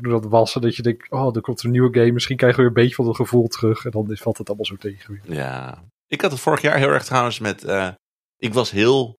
[0.00, 2.12] Dat wassen, dat je denkt, oh, er komt er een nieuwe game.
[2.12, 3.84] Misschien krijgen we weer een beetje van het gevoel terug.
[3.84, 5.36] En dan is- valt het allemaal zo tegen weer.
[5.36, 5.84] Ja.
[6.06, 7.64] Ik had het vorig jaar heel erg trouwens met...
[7.64, 7.88] eh,
[8.36, 9.18] ik was heel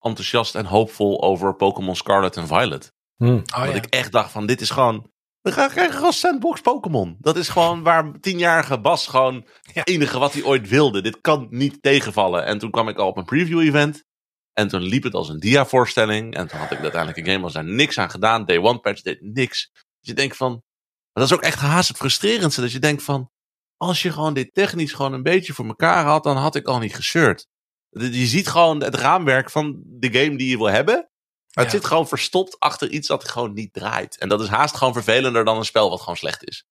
[0.00, 2.92] enthousiast en hoopvol over Pokémon Scarlet en Violet.
[3.16, 3.24] Hm.
[3.26, 3.74] Oh, dat ja.
[3.74, 5.10] ik echt dacht van, dit is gewoon...
[5.48, 7.16] We gaan krijgen gewoon sandbox Pokémon.
[7.20, 11.02] Dat is gewoon waar tienjarige Bas gewoon het enige wat hij ooit wilde.
[11.02, 12.44] Dit kan niet tegenvallen.
[12.44, 14.04] En toen kwam ik al op een preview event.
[14.52, 16.34] En toen liep het als een dia-voorstelling.
[16.34, 18.44] En toen had ik uiteindelijk een game, was daar niks aan gedaan.
[18.44, 19.70] Day One patch deed niks.
[19.72, 20.50] Dus je denkt van...
[20.50, 22.60] Maar dat is ook echt haast het frustrerendste.
[22.60, 23.30] Dat je denkt van...
[23.76, 26.78] Als je gewoon dit technisch gewoon een beetje voor elkaar had, dan had ik al
[26.78, 27.46] niet gezeurd.
[27.90, 31.10] Je ziet gewoon het raamwerk van de game die je wil hebben.
[31.58, 31.80] Maar het Ja.
[31.80, 34.18] zit gewoon verstopt achter iets dat gewoon niet draait.
[34.18, 36.64] En dat is haast gewoon vervelender dan een spel wat gewoon slecht is.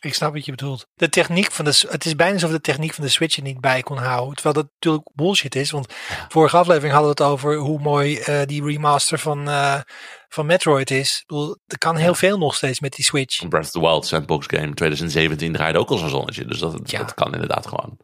[0.00, 0.86] Ik snap wat je bedoelt.
[0.94, 3.60] De techniek van de, het is bijna alsof de techniek van de Switch er niet
[3.60, 4.34] bij kon houden.
[4.34, 5.70] Terwijl dat natuurlijk bullshit is.
[5.70, 5.94] Want
[6.28, 9.80] vorige aflevering hadden we het over hoe mooi eh, die remaster van, eh,
[10.28, 11.18] van Metroid is.
[11.20, 13.48] Ik bedoel, er kan heel veel nog steeds met die Switch.
[13.48, 16.44] Breath of the Wild sandbox game 2017 draaide ook al zo'n zonnetje.
[16.44, 16.98] Dus dat, Ja.
[16.98, 17.98] dat kan inderdaad gewoon.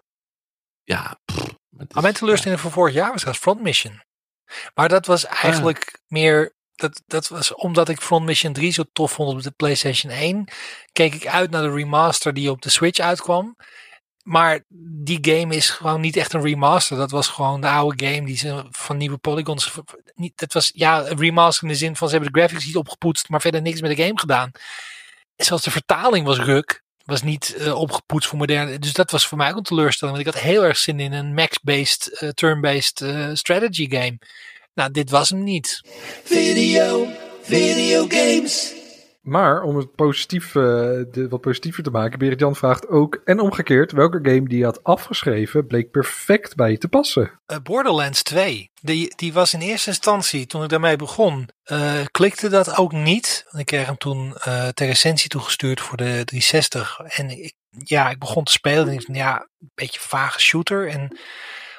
[0.82, 1.18] Ja.
[1.24, 1.36] pff,
[1.76, 4.02] het is- mijn teleurstelling van vorig jaar was trouwens Front Mission.
[4.74, 6.58] Maar dat was eigenlijk meer...
[6.74, 10.48] Dat, dat was omdat ik Front Mission 3 zo tof vond op de PlayStation 1.
[10.92, 13.56] Keek ik uit naar de remaster die op de Switch uitkwam.
[14.22, 14.64] Maar
[15.04, 16.96] die game is gewoon niet echt een remaster.
[16.96, 19.78] Dat was gewoon de oude game die ze van nieuwe polygons.
[20.14, 22.76] Niet, dat was ja, een remaster in de zin van ze hebben de graphics niet
[22.76, 24.50] opgepoetst, maar verder niks met de game gedaan.
[25.36, 26.82] En zelfs de vertaling was ruk.
[27.04, 28.78] Was niet eh, opgepoetst voor moderne.
[28.78, 30.16] Dus dat was voor mij ook een teleurstelling.
[30.16, 34.18] Want ik had heel erg zin in een max-based, eh, turn-based eh, strategy game.
[34.74, 35.80] Nou, dit was hem niet.
[36.24, 37.08] Video,
[37.42, 38.79] video games.
[39.20, 43.92] Maar om het positief, eh, wat positiever te maken, Berit Jan vraagt ook, en omgekeerd,
[43.92, 47.40] welke game die je had afgeschreven bleek perfect bij je te passen.
[47.46, 52.48] Eh, Borderlands 2, die, die was in eerste instantie, toen ik daarmee begon, eh, klikte
[52.48, 53.44] dat ook niet.
[53.50, 54.34] Ik kreeg hem toen
[54.74, 57.00] ter recensie toegestuurd voor de 360.
[57.00, 60.88] En ik, ja, ik begon te spelen en ja, een beetje vage shooter.
[60.88, 61.18] En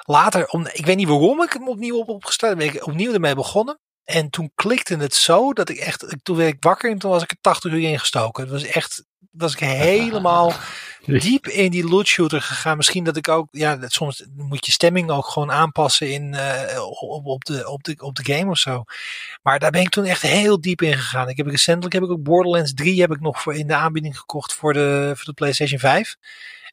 [0.05, 3.35] later, om, ik weet niet waarom ik hem opnieuw op opgesteld ben, ik opnieuw ermee
[3.35, 3.79] begonnen.
[4.11, 7.23] En toen klikte het zo dat ik echt, toen werd ik wakker en toen was
[7.23, 8.43] ik er 80 uur in gestoken.
[8.43, 10.53] Het was echt, was ik helemaal
[11.05, 12.77] diep in die loot shooter gegaan.
[12.77, 16.83] Misschien dat ik ook, ja, dat soms moet je stemming ook gewoon aanpassen in, eh,
[17.01, 18.83] op, op, de, op, de, op de game of zo.
[19.41, 21.29] Maar daar ben ik toen echt heel diep in gegaan.
[21.29, 24.17] Ik heb recentelijk heb ik ook Borderlands 3 heb ik nog voor in de aanbieding
[24.17, 26.15] gekocht voor de, voor de PlayStation 5.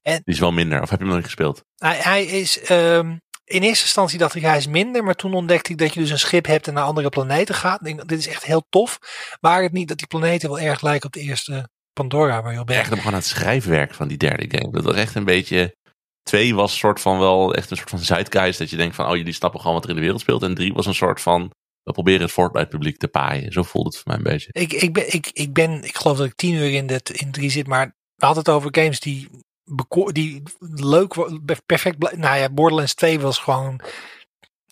[0.03, 0.83] Die is wel minder.
[0.83, 1.65] Of heb je hem nog niet gespeeld?
[1.77, 3.17] Hij, hij is, ehm,
[3.49, 6.11] in eerste instantie dacht ik hij is minder, maar toen ontdekte ik dat je dus
[6.11, 7.85] een schip hebt en naar andere planeten gaat.
[7.85, 8.99] Denk, dit is echt heel tof.
[9.41, 12.61] Waar het niet dat die planeten wel erg lijken op de eerste Pandora waar je
[12.61, 12.79] op bent.
[12.79, 14.73] Echt gewoon aan het schrijfwerk van die derde game.
[14.73, 15.77] Dat was echt een beetje...
[16.23, 18.59] Twee was soort van wel echt een soort van zeitgeist.
[18.59, 20.43] Dat je denkt van, oh jullie snappen gewoon wat er in de wereld speelt.
[20.43, 23.53] En drie was een soort van, we proberen het Fortnite publiek te paaien.
[23.53, 24.49] Zo voelde het voor mij een beetje.
[24.53, 27.31] Ik, ik, ben, ik, ik ben, ik geloof dat ik tien uur in, dit, in
[27.31, 29.29] drie zit, maar we hadden het over games die,
[30.13, 31.15] die leuk,
[31.67, 33.81] perfect, nou ja, Borderlands 2 was gewoon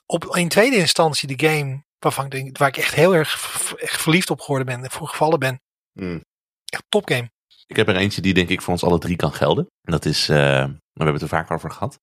[0.07, 3.33] op, in tweede instantie de game waarvan ik denk, waar ik echt heel erg
[3.77, 5.61] echt verliefd op geworden ben en voor gevallen ben.
[5.93, 6.25] Hmm.
[6.65, 7.31] Echt top game.
[7.67, 9.67] Ik heb er eentje die denk ik voor ons alle drie kan gelden.
[9.83, 11.99] En dat is, eh, we hebben het er vaak over gehad.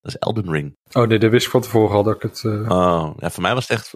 [0.00, 0.76] Dat is Elden Ring.
[0.92, 2.44] Oh nee, dat wist ik van tevoren al dat ik het...
[2.44, 3.88] eh, Oh, ja, voor mij was het echt,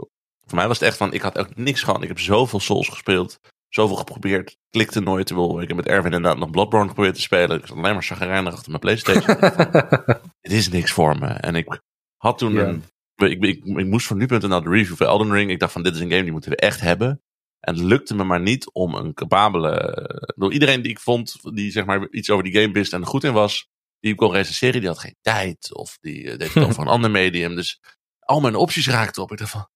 [0.46, 2.02] voor mij was het echt van, ik had ook niks gewoon.
[2.02, 3.38] Ik heb zoveel Souls gespeeld,
[3.74, 5.26] zoveel geprobeerd, klikte nooit.
[5.26, 7.58] Terwijl Ik heb met Erwin inderdaad nog Bloodborne geprobeerd te spelen.
[7.58, 9.36] Ik zat alleen maar chagrijnig achter mijn Playstation.
[10.40, 11.26] het is niks voor me.
[11.26, 11.80] En ik
[12.16, 12.84] had toen een,
[13.16, 15.50] ik, ik, ik moest van nu.nl de review voor Elden Ring.
[15.50, 17.22] Ik dacht van, dit is een game die moeten we echt hebben.
[17.60, 20.24] En het lukte me maar niet om een capabele...
[20.34, 23.06] bedoel, iedereen die ik vond, die zeg maar iets over die game wist en er
[23.06, 23.68] goed in was,
[24.00, 25.74] die ik kon recenseren, die had geen tijd.
[25.74, 27.54] Of die eh, deed het over een ander medium.
[27.54, 27.80] Dus
[28.18, 29.32] al mijn opties raakten op.
[29.32, 29.68] Ik dacht van,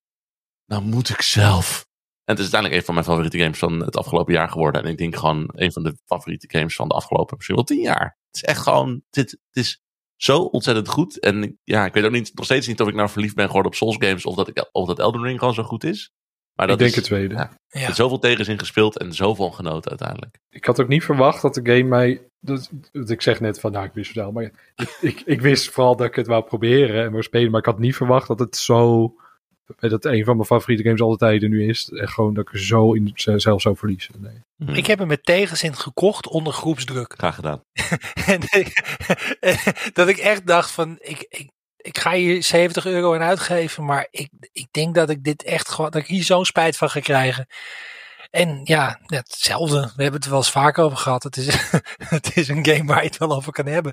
[0.66, 1.86] nou moet ik zelf.
[2.26, 4.82] En het is uiteindelijk een van mijn favoriete games van het afgelopen jaar geworden.
[4.82, 7.80] En ik denk gewoon een van de favoriete games van de afgelopen misschien wel tien
[7.80, 8.18] jaar.
[8.26, 9.82] Het is echt gewoon, dit, het is
[10.16, 11.20] zo ontzettend goed.
[11.20, 13.70] En ja, ik weet ook niet, nog steeds niet of ik nou verliefd ben geworden
[13.70, 14.26] op Souls games.
[14.26, 16.10] Of dat, ik, of dat Elden Ring gewoon zo goed is.
[16.54, 17.34] Maar dat ik denk is, het tweede.
[17.34, 17.58] ja.
[17.68, 17.86] Ja.
[17.86, 20.38] met zoveel tegenzin gespeeld en zoveel genoten uiteindelijk.
[20.50, 22.28] Ik had ook niet verwacht dat de game mij...
[22.40, 24.54] Dat, dat ik zeg net van, nou ik wist het wel, maar ik,
[25.00, 27.50] ik, ik wist vooral dat ik het wou proberen en wou spelen.
[27.50, 29.14] Maar ik had niet verwacht dat het zo...
[29.78, 31.88] Dat een van mijn favoriete games alle tijden nu is.
[31.88, 34.14] En gewoon dat ik er zo in zelf zou verliezen.
[34.18, 34.76] Nee.
[34.76, 37.14] Ik heb hem met tegenzin gekocht onder groepsdruk.
[37.16, 37.60] Graag gedaan.
[38.26, 38.40] En
[39.98, 44.08] dat ik echt dacht van, ik, ik, ik ga hier 70 euro in uitgeven, maar
[44.10, 47.00] ik, ik denk dat ik dit echt gewoon, dat ik hier zo'n spijt van ga
[47.00, 47.46] krijgen.
[48.30, 49.80] En ja, hetzelfde.
[49.80, 51.22] We hebben het er wel eens vaak over gehad.
[51.22, 51.70] Het is,
[52.16, 53.92] het is een game waar je het wel over kan hebben.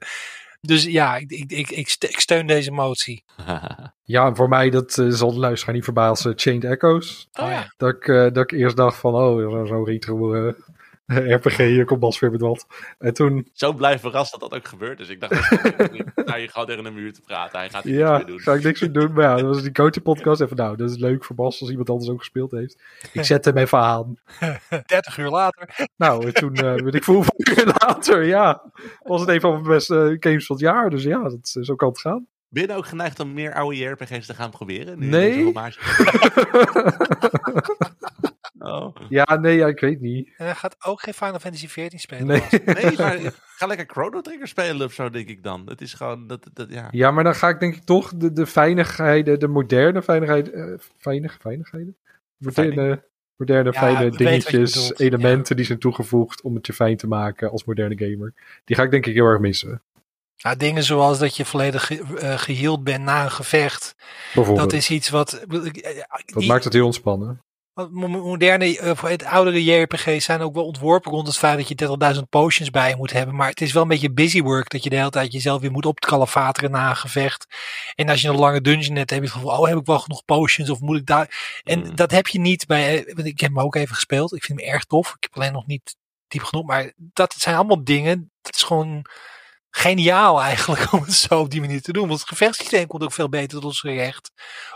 [0.67, 3.23] Dus ja, ik, ik, ik, ik ste- ik steun deze motie.
[4.05, 7.27] Ja, en voor mij, dat eh, zal de luisteraar niet verbazen, Chained Echoes.
[7.33, 7.73] Oh ja.
[7.77, 10.53] Dat ik, eh, dat ik eerst dacht van, oh, zo- zo'n retro eh,
[11.37, 12.67] RPG, hier komt Bas weer met wat.
[12.99, 14.97] En toen, Zo blij verrast dat dat ook gebeurt.
[14.97, 15.51] Dus ik dacht,
[16.15, 17.59] nou, je gaat tegen een muur te praten.
[17.59, 18.39] Hij gaat hier ja, niks doen.
[18.39, 19.13] ga ik niks meer doen.
[19.13, 20.41] Maar ja, dat was die coaching podcast.
[20.41, 22.81] Even, nou, dat is leuk voor Bas als iemand anders ook gespeeld heeft.
[23.11, 24.17] Ik zet hem even aan.
[24.85, 25.69] 30 uur later.
[25.95, 28.71] Nou, en toen uh, weet ik veel hoeveel uur later, ja,
[29.03, 30.89] was het een van mijn beste games van het jaar.
[30.89, 32.27] Dus ja, dat, zo kan het gaan.
[32.49, 34.99] Ben je ook geneigd om meer oude JRPG's te gaan proberen?
[34.99, 35.53] Nu Nee.
[38.63, 38.95] Oh.
[39.09, 40.27] ja, nee, ja, ik weet niet.
[40.37, 42.27] En hij gaat ook geen Final Fantasy 14 spelen.
[42.27, 42.41] Nee.
[42.65, 43.17] Nee, maar
[43.57, 45.61] ga lekker Chrono Trigger spelen of zo, denk ik dan.
[45.65, 46.87] Het is gewoon, dat, dat, ja.
[46.91, 50.79] Ja, maar dan ga ik denk ik toch de, de fijnigheden, de moderne fijnigheden, eh
[50.97, 51.95] fijnig, fijnigheden?
[52.37, 53.03] Moderne,
[53.35, 57.63] Moderne, Ja, fijne dingetjes, elementen die zijn toegevoegd om het je fijn te maken als
[57.65, 58.33] moderne gamer.
[58.65, 59.81] Die ga ik denk ik heel erg missen.
[60.43, 63.95] Nou, dingen zoals dat je volledig ge, eh, geheeld bent na een gevecht.
[64.33, 64.69] Bijvoorbeeld.
[64.69, 65.33] Dat is iets wat.
[65.33, 67.41] eh, Dat maakt het heel ontspannen.
[67.73, 71.75] Moderne, eh, of het oudere JRPG's zijn ook wel ontworpen rond het feit dat je
[71.75, 73.35] 30.000 potions bij je moet hebben.
[73.35, 75.71] Maar het is wel een beetje busy work dat je de hele tijd jezelf weer
[75.71, 77.45] moet opkalefateren na een gevecht.
[77.95, 79.99] En als je een lange dungeon hebt, heb je het gevoel, oh heb ik wel
[79.99, 81.61] genoeg potions of moet ik daar...
[81.63, 81.95] En Mm.
[81.95, 84.35] dat heb je niet bij, eh, want ik heb hem ook even gespeeld.
[84.35, 85.07] Ik vind hem erg tof.
[85.09, 85.95] Ik heb alleen nog niet
[86.27, 89.05] diep genoeg, maar dat zijn allemaal dingen, dat is gewoon
[89.75, 92.07] geniaal eigenlijk om het zo op die manier te doen.
[92.07, 94.31] Want het gevechtssysteem komt ook veel beter tot ons recht.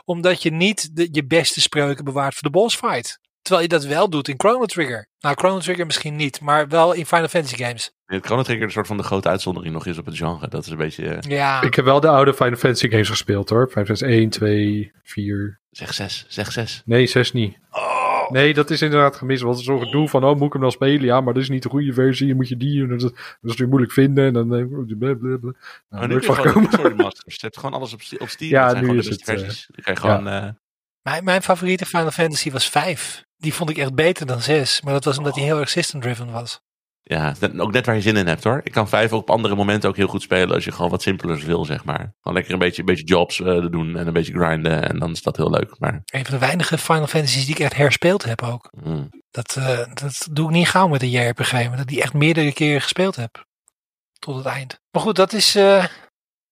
[0.05, 3.19] Omdat je niet de, je beste spreuken bewaart voor de boss fight.
[3.41, 5.07] Terwijl je dat wel doet in Chrono Trigger.
[5.19, 7.91] Nou, Chrono Trigger misschien niet, maar wel in Final Fantasy games.
[8.05, 10.47] Het Chrono Trigger een soort van de grote uitzondering nog is op het genre.
[10.47, 13.49] Dat is een beetje, eh, Ja, Ik heb wel de oude Final Fantasy games gespeeld
[13.49, 13.67] hoor.
[13.67, 15.60] Final Fantasy 1, 2, 4.
[15.69, 16.81] zeg zes, zeg zes.
[16.86, 17.57] Nee, 6 niet.
[17.71, 17.96] Oh,
[18.32, 19.42] Nee, dat is inderdaad gemist.
[19.42, 21.02] Want zo'n gedoe van, oh, moet ik hem dan spelen?
[21.02, 22.36] Ja, maar dat is niet de goede versie.
[22.36, 24.26] Moet je die, dat, dat is natuurlijk moeilijk vinden.
[24.26, 25.52] En dan, eh, blablabla.
[25.90, 26.72] Nou, nu kun van je gewoon.
[26.72, 27.36] Sorry Masters.
[27.36, 28.52] Je hebt gewoon alles op, op Steam.
[28.52, 29.70] Ja, zijn nu gewoon is het, eh, versies.
[29.76, 30.48] Je gewoon, eh,
[31.02, 33.26] mijn, mijn favoriete Final Fantasy was 5.
[33.38, 34.82] Die vond ik echt beter dan 6.
[34.82, 36.62] Maar dat was omdat hij heel erg system driven was.
[37.10, 38.62] Ja, ook net waar je zin in hebt hoor.
[38.63, 41.02] Ik kan vijf ook op andere momenten ook heel goed spelen als je gewoon wat
[41.02, 41.98] simpeler wil, zeg maar.
[41.98, 45.12] Gewoon lekker een beetje, een beetje jobs eh, doen en een beetje grinden en dan
[45.12, 45.76] is dat heel leuk.
[45.80, 48.70] Maar Een van de weinige Final Fantasies die ik echt herspeeld heb ook.
[48.84, 52.02] mm, Dat, eh, dat doe ik niet gauw met een JRPG, maar dat ik die
[52.02, 53.46] echt meerdere keren gespeeld heb.
[54.20, 54.80] Tot het eind.
[54.91, 55.86] Maar goed, dat is eh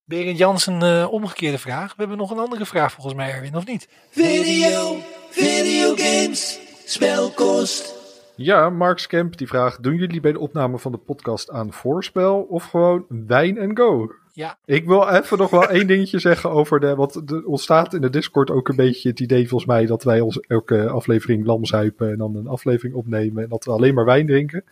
[0.08, 1.88] Berend Jans een eh, omgekeerde vraag.
[1.90, 3.88] We hebben nog een andere vraag volgens mij, Erwin, of niet?
[4.12, 4.98] Video,
[5.30, 7.94] videogames, spelkost.
[8.36, 12.42] Ja, Mark Skemp die vraagt: Doen jullie bij de opname van de podcast aan voorspel
[12.42, 14.12] of gewoon wijn en go?
[14.34, 14.58] Ja.
[14.66, 16.96] Ik wil even nog wel één dingetje zeggen over de.
[16.96, 20.20] Want er ontstaat in de Discord ook een beetje het idee, volgens mij, dat wij
[20.20, 23.44] ons elke aflevering lamzuipen en dan een aflevering opnemen.
[23.44, 24.64] En dat we alleen maar wijn drinken.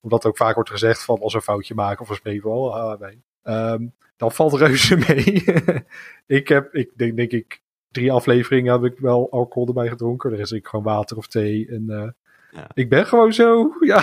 [0.00, 3.00] Omdat ook vaak wordt gezegd van als we een foutje maken of een spreekwoord, ah,
[3.00, 3.22] wijn.
[3.42, 5.44] Ehm, dan valt reuze mee.
[6.40, 10.32] ik heb, ik denk, denk ik, drie afleveringen heb ik wel alcohol erbij gedronken.
[10.32, 11.68] Er is ik gewoon water of thee.
[11.68, 12.08] En eh,
[12.56, 12.66] Ja.
[12.74, 13.98] ik ben gewoon zo, ja.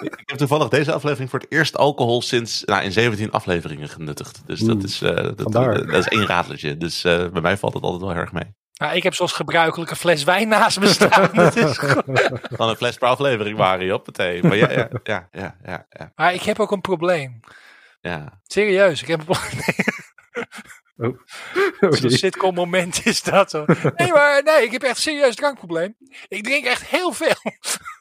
[0.00, 4.42] ik heb toevallig deze aflevering voor het eerst alcohol sinds nou, in 17 afleveringen genuttigd.
[4.46, 6.76] Dus dat is, eh, dat, is één raadletje.
[6.76, 8.54] Dus eh, bij mij valt het altijd wel erg mee.
[8.74, 11.30] Nou, ik heb zoals gebruikelijk een fles wijn naast me staan.
[11.34, 11.78] Dat is.
[12.56, 14.42] Dan een fles per aflevering waren op thee.
[14.42, 17.40] Maar ja, ja, ja, ja, ja, ja, maar ik heb ook een probleem.
[18.00, 18.40] ja.
[18.42, 20.01] Serieus, ik heb een probleem.
[21.02, 21.18] Oh,
[21.92, 22.18] Zo'n jee.
[22.24, 23.64] sitcom moment is dat zo.
[23.96, 25.94] Nee, maar nee, ik heb echt een serieus drankprobleem.
[26.28, 27.34] Ik drink echt heel veel.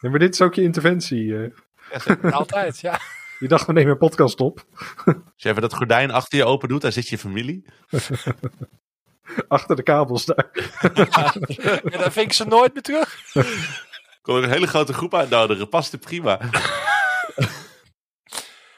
[0.02, 1.36] Ja, maar dit is ook je interventie.
[1.38, 2.34] eh.
[2.34, 3.00] Altijd, ja.
[3.40, 4.66] je dacht, we nemen een podcast op.
[5.06, 7.66] Als je even dat gordijn achter je open doet, daar zit je familie.
[9.48, 10.50] Achter de kabels daar.
[11.84, 13.18] En dan vind ik ze nooit meer terug.
[14.22, 15.70] Kon ik een hele grote groep uitnodigen.
[15.70, 16.40] Past het prima.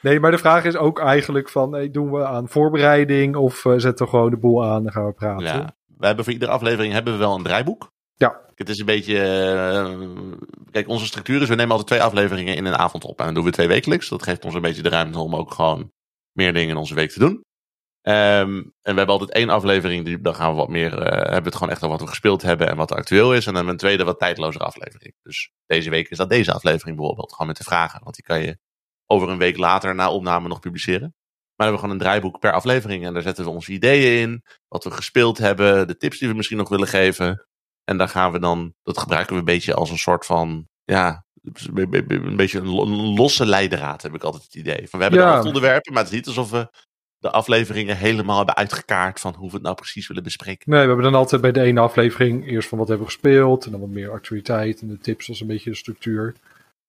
[0.04, 3.72] Nee, maar de vraag is ook eigenlijk van, hey, doen we aan voorbereiding of eh,
[3.76, 5.44] zetten we gewoon de boel aan en gaan we praten?
[5.46, 5.76] Ja.
[5.98, 7.92] We hebben voor iedere aflevering hebben we wel een draaiboek.
[8.14, 8.40] Ja.
[8.54, 9.18] Het is een beetje.
[9.18, 10.08] eh,
[10.70, 13.18] kijk, onze structuur is: we nemen altijd twee afleveringen in een avond op.
[13.18, 14.08] En dan doen we twee wekelijks.
[14.08, 15.92] Dat geeft ons een beetje de ruimte om ook gewoon
[16.32, 17.44] meer dingen in onze week te doen.
[18.02, 20.04] Ehm, en we hebben altijd één aflevering.
[20.04, 20.98] Die, dan gaan we wat meer.
[20.98, 23.34] eh, hebben we het gewoon echt over wat we gespeeld hebben en wat er actueel
[23.34, 23.46] is.
[23.46, 25.14] En dan een tweede, wat tijdlozere aflevering.
[25.22, 27.30] Dus deze week is dat deze aflevering bijvoorbeeld.
[27.32, 28.00] Gewoon met de vragen.
[28.02, 28.58] Want die kan je
[29.06, 31.14] over een week later na opname nog publiceren.
[31.56, 33.04] Maar we hebben gewoon een draaiboek per aflevering.
[33.04, 34.42] En daar zetten we onze ideeën in.
[34.68, 35.86] Wat we gespeeld hebben.
[35.88, 37.46] De tips die we misschien nog willen geven.
[37.84, 38.74] En daar gaan we dan.
[38.82, 40.68] Dat gebruiken we een beetje als een soort van.
[40.84, 41.24] Ja.
[41.74, 44.88] Een beetje een lo- een losse leidraad heb ik altijd het idee.
[44.88, 45.28] Van, we hebben Ja.
[45.28, 45.92] de hoofdonderwerpen.
[45.92, 46.68] Maar het is niet alsof we
[47.18, 49.20] de afleveringen helemaal hebben uitgekaart.
[49.20, 50.70] Van hoe we het nou precies willen bespreken.
[50.70, 53.64] Nee, we hebben dan altijd bij de ene aflevering eerst van wat hebben we gespeeld.
[53.64, 56.34] En dan wat meer actualiteit en de tips als een beetje de structuur.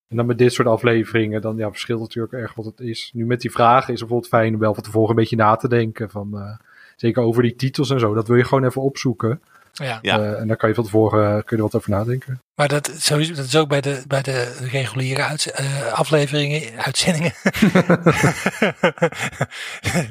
[0.08, 3.12] En dan met dit soort afleveringen, dan ja, verschilt natuurlijk erg wat het is.
[3.14, 5.56] Nu met die vragen is het bijvoorbeeld fijn om wel van tevoren een beetje na
[5.56, 6.10] te denken.
[6.10, 6.58] Van, eh,
[6.96, 8.14] zeker over die titels en zo.
[8.14, 9.42] Dat wil je gewoon even opzoeken.
[9.84, 10.00] Ja.
[10.02, 10.20] Ja.
[10.20, 12.42] Eh, en dan kan je van tevoren eh, kun je er wat over nadenken.
[12.56, 17.34] Maar dat, sowieso, dat is ook bij de, bij de reguliere uitz- eh, afleveringen, uitzendingen.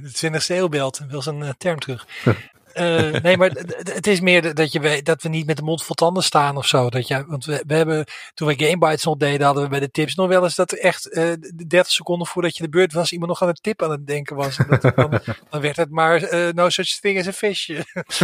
[0.03, 2.07] de 20 eeuwbeeld, wil zijn term terug.
[2.75, 5.95] Eh, nee, maar het is meer dat- je dat we niet met de mond vol
[5.95, 6.91] tanden staan of zo.
[6.91, 9.91] Dat je, want we, we hebben, toen we Gamebites nog deden, hadden we bij de
[9.91, 13.13] tips nog wel eens dat echt eh, de 30 seconden voordat je de beurt was,
[13.13, 14.57] iemand nog aan het tip aan het denken was.
[14.59, 17.33] En dat, dan, dan werd het maar eh no such thing as a.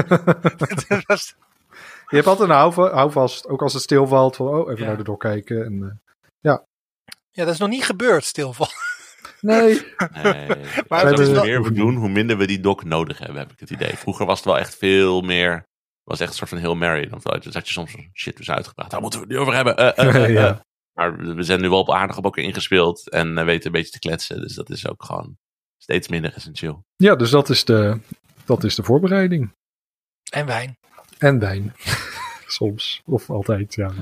[0.89, 1.35] Dat was-
[2.09, 4.37] Je hebt altijd een houva- houvast, ook als het stilvalt.
[4.37, 4.87] Van, oh, even Ja.
[4.87, 5.65] naar de dok kijken.
[5.65, 5.97] En, eh,
[7.33, 8.67] ja, dat is nog niet gebeurd, stilval.
[9.41, 9.81] Nee,
[10.23, 10.49] Nee.
[10.89, 13.61] Maar het is meer we doen, hoe minder we die doc nodig hebben, heb ik
[13.61, 13.97] het idee.
[13.97, 15.69] Vroeger was het wel echt veel meer.
[16.05, 17.09] was echt een soort van heel Mary.
[17.09, 18.91] Dan zat je soms shit, we zijn uitgepraat.
[18.91, 19.77] Daar moeten we het niet over hebben.
[19.77, 20.33] Eh, eh, eh.
[20.33, 20.65] Ja.
[20.93, 24.41] Maar we zijn nu wel op aardige bokken ingespeeld en weten een beetje te kletsen.
[24.41, 25.39] Dus dat is ook gewoon
[25.79, 26.85] steeds minder essentieel.
[26.97, 28.01] ja, dus dat is, de,
[28.45, 29.55] dat is de voorbereiding.
[30.31, 30.79] En wijn.
[31.19, 31.75] En wijn.
[32.47, 33.03] Soms.
[33.05, 33.93] Of altijd, ja.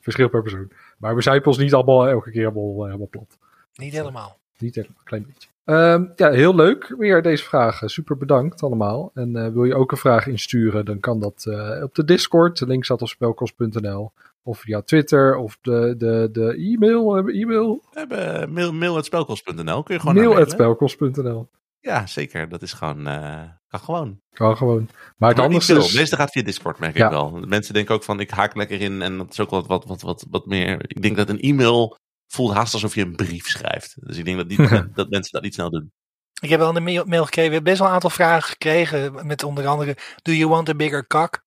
[0.00, 0.72] Verschil per persoon.
[0.98, 3.38] Maar we zuipen ons niet allemaal elke keer helemaal, helemaal plat.
[3.74, 4.38] Niet helemaal.
[4.58, 5.48] Niet helemaal, een klein beetje.
[5.64, 7.88] Ehm, ja, heel leuk weer deze vragen.
[7.88, 9.10] Super bedankt allemaal.
[9.14, 12.58] En eh, wil je ook een vraag insturen, dan kan dat eh, op de Discord.
[12.58, 14.12] De link staat op spelkost.nl.
[14.42, 17.14] Of via Twitter of de, de, de e-mail.
[17.14, 17.82] Hebben we e-mail?
[17.92, 19.82] We hebben eh, mail, mail@spelkost.nl.
[19.82, 21.48] Kun je gewoon naar Mail at spelkost.nl.
[21.80, 22.48] Ja, zeker.
[22.48, 24.20] Dat is gewoon, eh, kan gewoon.
[24.32, 24.76] Kan gewoon.
[24.76, 25.92] Maar het Maar niet anders is...
[25.92, 27.04] De meeste gaat via Discord, merk Ja.
[27.04, 27.30] ik wel.
[27.30, 29.02] Mensen denken ook van, ik haak lekker in.
[29.02, 30.84] En dat is ook wat, wat, wat, wat, wat meer...
[30.86, 31.96] Ik denk dat een e-mail
[32.34, 33.96] voelt haast alsof je een brief schrijft.
[34.00, 34.58] Dus ik denk dat, niet,
[34.94, 35.92] dat mensen dat niet snel doen.
[36.40, 37.34] Ik heb wel de mail, gekregen.
[37.34, 39.26] We hebben best wel een aantal vragen gekregen.
[39.26, 41.42] Met onder andere: Do you want a bigger cock?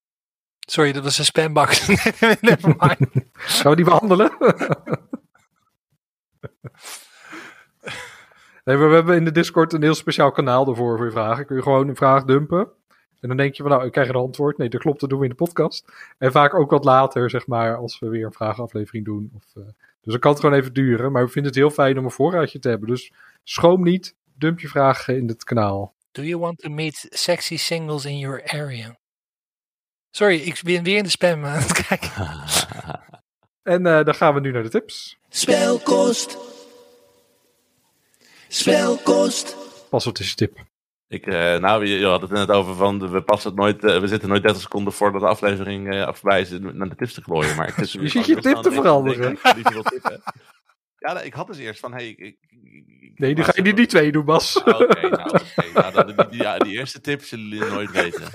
[0.60, 1.80] Sorry, dat was een mind.
[3.34, 4.32] Gaan we die behandelen?
[8.63, 11.45] nee, maar we hebben in de Discord een heel speciaal kanaal ervoor voor je vragen.
[11.45, 12.71] Kun je gewoon een vraag dumpen.
[13.19, 14.58] En dan denk je van nou, ik krijg een antwoord.
[14.58, 15.91] Nee, dat klopt, dat doen we in de podcast.
[16.17, 19.32] En vaak ook wat later, zeg maar, als we weer een vragenaflevering doen.
[19.36, 19.63] Of, eh,
[20.08, 21.12] dus dan kan het gewoon even duren.
[21.12, 22.88] Maar we vinden het heel fijn om een voorraadje te hebben.
[22.89, 23.12] Dus
[23.43, 25.96] schroom niet, dump je vragen in het kanaal.
[26.12, 28.98] Do you want to meet sexy singles in your area?
[30.12, 32.12] Sorry, ik ben weer in de spam aan het kijken.
[33.63, 35.17] En eh, dan gaan we nu naar de tips.
[35.30, 36.38] Spelkost.
[38.48, 39.56] Spelkost.
[39.89, 40.66] Pas wat is je tip?
[41.08, 44.00] Ik, eh, nou, je, je had het net over van, we passen het nooit, eh,
[44.00, 47.22] we zitten nooit 30 seconden voordat de aflevering eh voorbij is naar de tips te
[47.22, 47.56] klooien.
[47.56, 49.39] Maar ik zit Je ziet je tip te veranderen.
[51.00, 52.38] Ja, nou, ik had dus eerst van, hey, ik,
[53.17, 54.63] Nee, nu ga je die, die twee doen, Bas.
[54.63, 58.28] Ah, Oké, nou, nou dan, die, ja, die eerste tip zullen jullie nooit weten.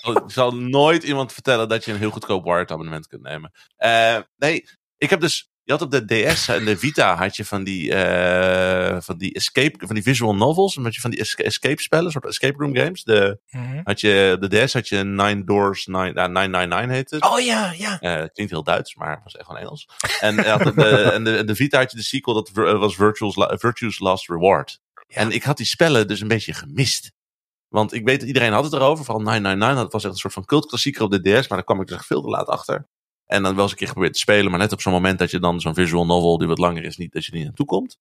[0.00, 3.52] Ik zal nooit iemand vertellen dat je een heel goedkoop Wired abonnement kunt nemen.
[3.76, 4.64] Eh, nee,
[4.96, 7.94] ik heb dus, je had op de DS en de Vita had je van die,
[7.94, 12.10] eh, van die escape, van die visual novels, een beetje van die esca- escape spellen,
[12.10, 13.04] soort escape room games.
[13.04, 13.80] De, Mhm.
[13.84, 17.24] had je, de DS had je Nine Doors, Nine, nou, 999 heet het.
[17.24, 18.00] Oh ja, ja.
[18.00, 19.88] Eh, klinkt heel Duits, maar het was echt gewoon Engels.
[20.20, 24.28] En, had de, en, de, Vita had je de sequel, dat was Virtue's, Virtue's Last
[24.28, 24.80] Reward.
[25.06, 25.16] Ja.
[25.16, 27.12] En ik had die spellen dus een beetje gemist.
[27.68, 29.82] Want ik weet dat iedereen had het erover, vooral 999.
[29.82, 31.96] Dat was echt een soort van cultklassieker op de DS, maar daar kwam ik dus
[31.96, 32.88] echt veel te laat achter.
[33.30, 35.30] En dan wel eens een keer geprobeerd te spelen, maar net op zo'n moment dat
[35.30, 37.98] je dan zo'n visual novel die wat langer is, niet dat je niet naartoe komt.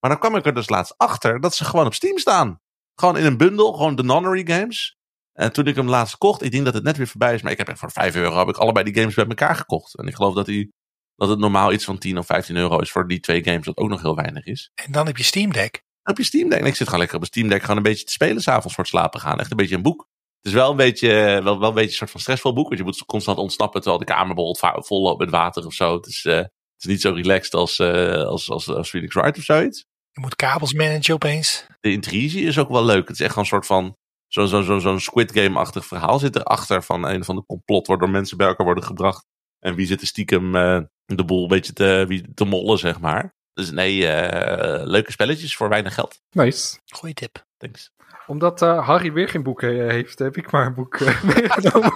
[0.00, 2.60] Maar dan kwam ik er dus laatst achter dat ze gewoon op Steam staan.
[2.94, 4.96] Gewoon in een bundel, gewoon de Nonary games.
[5.32, 7.52] En toen ik hem laatst kocht, ik denk dat het net weer voorbij is, maar
[7.52, 9.98] ik heb echt voor 5 euro heb ik allebei die games bij elkaar gekocht.
[9.98, 10.72] En ik geloof dat, die,
[11.16, 13.76] dat het normaal iets van 10 of 15 euro is voor die twee games, wat
[13.76, 14.70] ook nog heel weinig is.
[14.74, 15.72] En dan heb je Steam Deck.
[15.72, 16.60] Dan heb je Steam Deck.
[16.60, 18.74] En ik zit gewoon lekker op een Steam Deck gewoon een beetje te spelen s'avonds
[18.74, 19.40] voor het slapen gaan.
[19.40, 20.08] Echt een beetje een boek.
[20.44, 21.08] Het is wel een beetje,
[21.42, 24.04] wel, wel een beetje een soort van stressvol boek, want je moet constant ontsnappen terwijl
[24.04, 25.96] de kamer bijvoorbeeld vol loopt met water of zo.
[25.96, 29.38] Het is, eh, het is niet zo relaxed als, eh als, als, als Phoenix Wright
[29.38, 29.86] of zoiets.
[30.10, 31.66] Je moet kabels managen opeens.
[31.80, 33.08] de intrige is ook wel leuk.
[33.08, 33.96] Het is echt gewoon een soort van.
[34.26, 36.82] Zo'n zo, zo, zo'n Squid Game-achtig verhaal zit erachter.
[36.82, 39.26] Van een van de complot waardoor mensen bij elkaar worden gebracht.
[39.58, 43.00] En wie zit er stiekem eh, de boel een beetje te, wie, te mollen, zeg
[43.00, 43.34] maar.
[43.52, 46.20] Dus nee, eh, leuke spelletjes voor weinig geld.
[46.30, 46.78] Nice.
[46.86, 47.46] Goeie tip.
[47.56, 47.90] Thanks.
[48.26, 51.92] Omdat eh, Harry weer geen boek eh, heeft, heb ik maar een boek eh, meegenomen.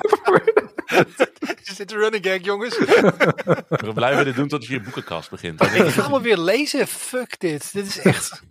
[1.65, 2.79] Is dit een running gag, jongens?
[3.87, 5.63] We blijven dit doen tot je je boekenkast begint.
[5.63, 6.87] ik ga allemaal weer lezen.
[6.87, 7.73] Fuck dit.
[7.73, 8.43] Dit is echt...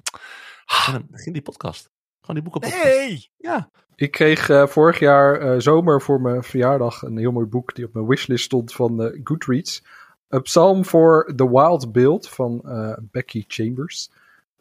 [1.09, 1.89] Begin die podcast.
[2.21, 2.95] Gewoon die boekenpodcast.
[2.95, 3.29] Nee!
[3.37, 3.69] Ja.
[3.97, 7.85] Ik kreeg eh, vorig jaar eh, zomer voor mijn verjaardag een heel mooi boek die
[7.85, 9.83] op mijn wishlist stond van eh, Goodreads.
[10.33, 14.11] A Psalm for the Wild Build van eh, Becky Chambers.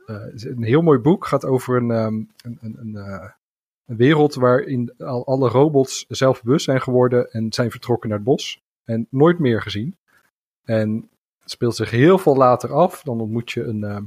[0.07, 1.27] Eh, een heel mooi boek.
[1.27, 3.31] Gaat over een, ehm, een, een, een, eh,
[3.87, 8.63] een wereld waarin al, alle robots zelfbewust zijn geworden en zijn vertrokken naar het bos.
[8.85, 9.97] En nooit meer gezien.
[10.65, 11.09] En
[11.41, 13.03] het speelt zich heel veel later af.
[13.03, 14.05] Dan ontmoet je een, ehm,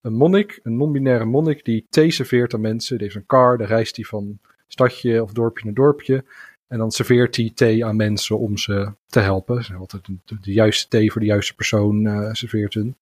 [0.00, 2.96] een monnik, een non-binaire monnik, die thee serveert aan mensen.
[2.96, 6.24] Die heeft een kar, daar reist hij van stadje of dorpje naar dorpje.
[6.66, 9.64] En dan serveert hij thee aan mensen om ze te helpen.
[9.64, 12.96] Ze altijd de, juiste thee voor de juiste persoon eh, serveert hun.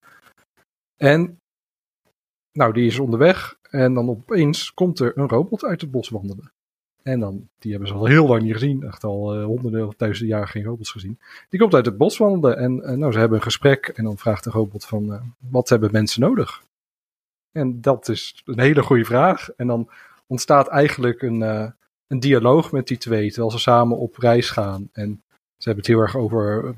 [0.97, 1.38] En
[2.51, 3.57] nou, die is onderweg.
[3.69, 6.51] En dan opeens komt er een robot uit het bos wandelen.
[7.03, 8.83] En dan, die hebben ze al heel lang niet gezien.
[8.83, 11.19] Echt al eh, honderden of duizenden jaren geen robots gezien.
[11.49, 12.57] Die komt uit het bos wandelen.
[12.57, 13.87] En eh, nou, ze hebben een gesprek.
[13.87, 16.63] En dan vraagt de robot van, eh, wat hebben mensen nodig?
[17.51, 19.49] En dat is een hele goede vraag.
[19.55, 19.89] En dan
[20.27, 21.41] ontstaat eigenlijk een,
[22.07, 24.89] een dialoog met die twee, terwijl ze samen op reis gaan.
[24.91, 25.23] En
[25.57, 26.73] ze hebben het heel erg over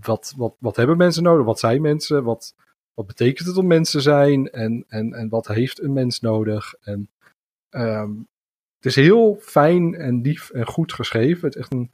[0.00, 2.54] wat, wat, wat hebben mensen nodig, wat zijn mensen, wat,
[2.94, 6.74] wat betekent het om mens te zijn en, en, en wat heeft een mens nodig.
[6.80, 7.08] En
[7.68, 8.12] ehm,
[8.76, 11.44] het is heel fijn en lief en goed geschreven.
[11.44, 11.90] Het is echt een,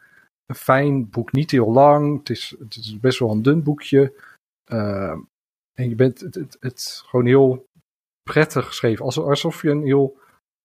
[0.55, 1.32] fijn boek.
[1.32, 2.18] Niet heel lang.
[2.18, 4.12] Het is, het is best wel een dun boekje.
[4.64, 5.16] Eh,
[5.74, 7.66] en je bent het, het, gewoon heel
[8.22, 9.05] prettig geschreven.
[9.05, 10.18] Alsof, alsof je een heel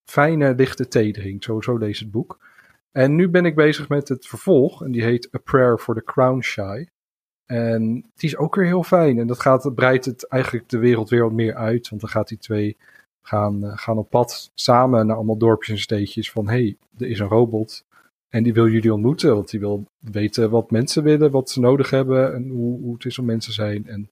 [0.09, 1.43] fijne, lichte thee drinkt.
[1.43, 2.39] Zo, zo lees het boek.
[2.91, 4.83] En nu ben ik bezig met het vervolg.
[4.83, 6.85] En die heet A Prayer for the Crown Shy.
[7.45, 9.19] En die is ook weer heel fijn.
[9.19, 11.89] En dat gaat, breidt het eigenlijk de wereld weer wat meer uit.
[11.89, 12.77] Want dan gaat die twee
[13.21, 16.31] gaan, eh, gaan op pad samen naar allemaal dorpjes en steetjes.
[16.31, 17.85] Van hé, hey, er is een robot.
[18.29, 19.33] En die wil jullie ontmoeten.
[19.35, 22.33] Want die wil weten wat mensen willen, wat ze nodig hebben.
[22.33, 23.87] En hoe, hoe het is om mensen zijn.
[23.87, 24.09] En,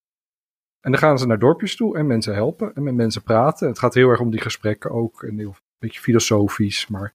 [0.81, 2.75] en dan gaan ze naar dorpjes toe en mensen helpen.
[2.75, 3.67] En met mensen praten.
[3.67, 5.23] Het gaat heel erg om die gesprekken ook.
[5.23, 6.87] En heel een beetje filosofisch.
[6.87, 7.13] Maar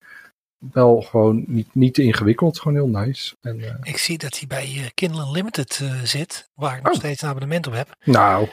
[0.59, 2.61] wel gewoon niet, niet te ingewikkeld.
[2.61, 3.37] Gewoon heel nice.
[3.41, 6.93] En, eh, Ik zie dat hij bij eh, Kindle Unlimited eh, zit, waar ik nog
[6.93, 6.99] Oh.
[6.99, 7.95] steeds een abonnement op heb.
[8.05, 8.49] nou,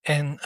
[0.00, 0.38] En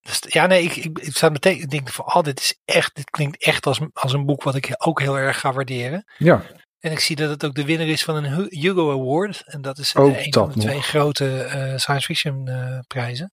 [0.00, 3.44] dus, ja, nee, ik, ik, meteen, ik denk van, oh, dit is echt, dit klinkt
[3.44, 6.04] echt als, als een boek wat ik ook heel erg ga waarderen.
[6.18, 6.42] ja.
[6.78, 9.42] En ik zie dat het ook de winnaar is van een Hu- Hugo Award.
[9.46, 10.64] En dat is Ook een dat van de nog.
[10.66, 13.32] twee grote eh, science fiction eh, prijzen.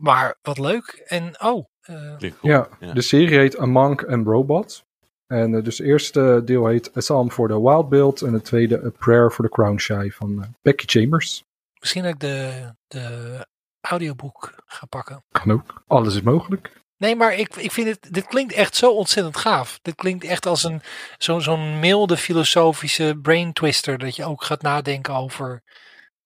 [0.00, 1.02] Maar wat leuk.
[1.06, 2.18] En oh, eh.
[2.42, 2.92] Ja, Ja.
[2.92, 4.84] de serie heet A Monk and Robot.
[5.32, 8.22] En eh, dus het eerste deel heet A Psalm for the Wild Build.
[8.22, 11.44] En het tweede A Prayer for the Crown Shy van eh, Becky Chambers.
[11.80, 13.46] misschien dat ik de, de
[13.80, 15.24] audioboek ga pakken.
[15.30, 15.82] Kan ook.
[15.86, 16.80] Alles is mogelijk.
[16.96, 19.78] Nee, maar ik, ik vind het, dit klinkt echt zo ontzettend gaaf.
[19.82, 20.80] Dit klinkt echt als een
[21.18, 23.98] zo- zo'n milde filosofische brain twister.
[23.98, 25.62] Dat je ook gaat nadenken over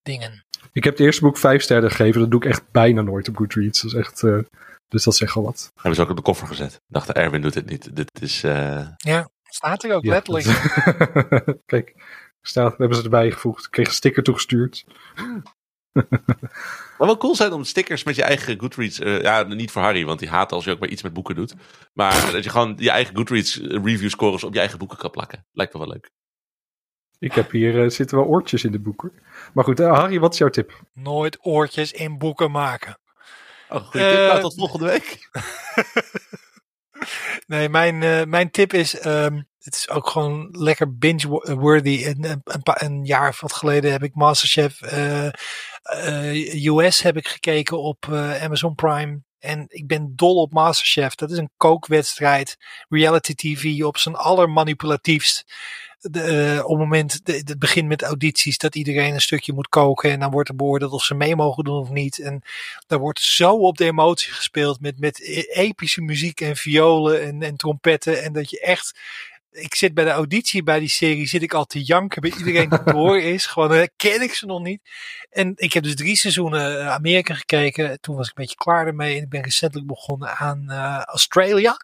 [0.02, 0.44] dingen.
[0.72, 2.20] Ik heb het eerste boek vijf sterren gegeven.
[2.20, 3.82] Dat doe ik echt bijna nooit op Goodreads.
[3.82, 4.38] Dat is echt, eh,
[4.88, 5.70] dus dat zegt al wat.
[5.74, 6.80] Hebben ze ook op de koffer gezet.
[6.86, 7.96] Dachten, Erwin doet het niet.
[7.96, 8.42] Dit is...
[8.44, 10.44] eh, Ja, staat er ook Ja, letterlijk.
[11.44, 11.94] dat- Kijk,
[12.42, 13.64] staat, hebben ze erbij gevoegd.
[13.64, 14.84] Ik kreeg een sticker toegestuurd.
[16.98, 18.98] Maar wel cool zijn om stickers met je eigen Goodreads.
[18.98, 21.34] eh, ja, niet voor Harry, want die haat als je ook maar iets met boeken
[21.34, 21.54] doet.
[21.92, 25.10] Maar dat je gewoon je eigen Goodreads eh, review scores op je eigen boeken kan
[25.10, 25.46] plakken.
[25.52, 26.10] Lijkt me wel leuk.
[27.18, 29.12] Ik heb hier zitten wel oortjes in de boeken.
[29.54, 30.80] Maar goed, Harry, wat is jouw tip?
[30.92, 32.98] Nooit oortjes in boeken maken.
[33.68, 34.00] Oh, tip.
[34.00, 35.18] Eh, Nou, tot volgende week.
[37.46, 42.04] Nee, mijn, eh, mijn tip is, ehm, het is ook gewoon lekker binge-worthy.
[42.04, 45.26] Een, een, een, pa- een jaar of wat geleden heb ik Masterchef eh,
[45.82, 49.20] eh, US heb ik gekeken op eh, Amazon Prime.
[49.38, 51.14] En ik ben dol op Masterchef.
[51.14, 52.56] Dat is een kookwedstrijd,
[52.88, 55.44] reality TV op zijn allermanipulatiefst.
[55.98, 60.10] De, eh, op het moment, het begint met audities, dat iedereen een stukje moet koken.
[60.10, 62.18] En dan wordt er beoordeeld of ze mee mogen doen of niet.
[62.18, 62.42] En
[62.86, 67.42] daar wordt zo op de emotie gespeeld met, met e- epische muziek en violen en,
[67.42, 68.22] en trompetten.
[68.22, 68.98] En dat je echt.
[69.50, 72.68] Ik zit bij de auditie bij die serie, zit ik al te janken bij iedereen
[72.68, 73.46] die door is.
[73.46, 74.80] Gewoon, eh, ken ik ze nog niet.
[75.30, 78.00] En ik heb dus drie seizoenen eh, Amerika gekeken.
[78.00, 79.16] Toen was ik een beetje klaar ermee.
[79.16, 81.76] En ik ben recentelijk begonnen aan eh Australia.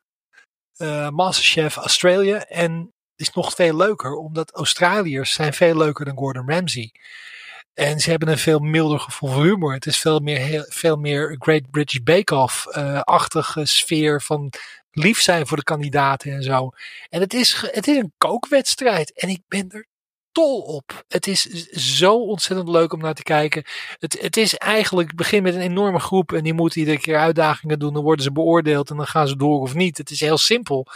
[0.77, 2.45] Eh, Masterchef Australia.
[2.45, 2.92] En
[3.23, 6.93] is nog veel leuker, omdat Australiërs zijn veel leuker dan Gordon Ramsay.
[7.75, 9.73] En ze hebben een veel milder gevoel voor humor.
[9.73, 14.53] Het is veel meer, heel, veel meer Great British Bake Off-achtige sfeer van
[14.91, 16.71] lief zijn voor de kandidaten en zo.
[17.09, 19.13] En het is, het is een kookwedstrijd.
[19.13, 19.87] En ik ben er
[20.33, 21.05] dol op.
[21.09, 23.65] Het is zo ontzettend leuk om naar te kijken.
[23.99, 27.19] Het, het is eigenlijk, het begint met een enorme groep en die moeten iedere keer
[27.19, 27.93] uitdagingen doen.
[27.93, 29.99] Dan worden ze beoordeeld en dan gaan ze door of niet.
[29.99, 30.87] Het is heel simpel.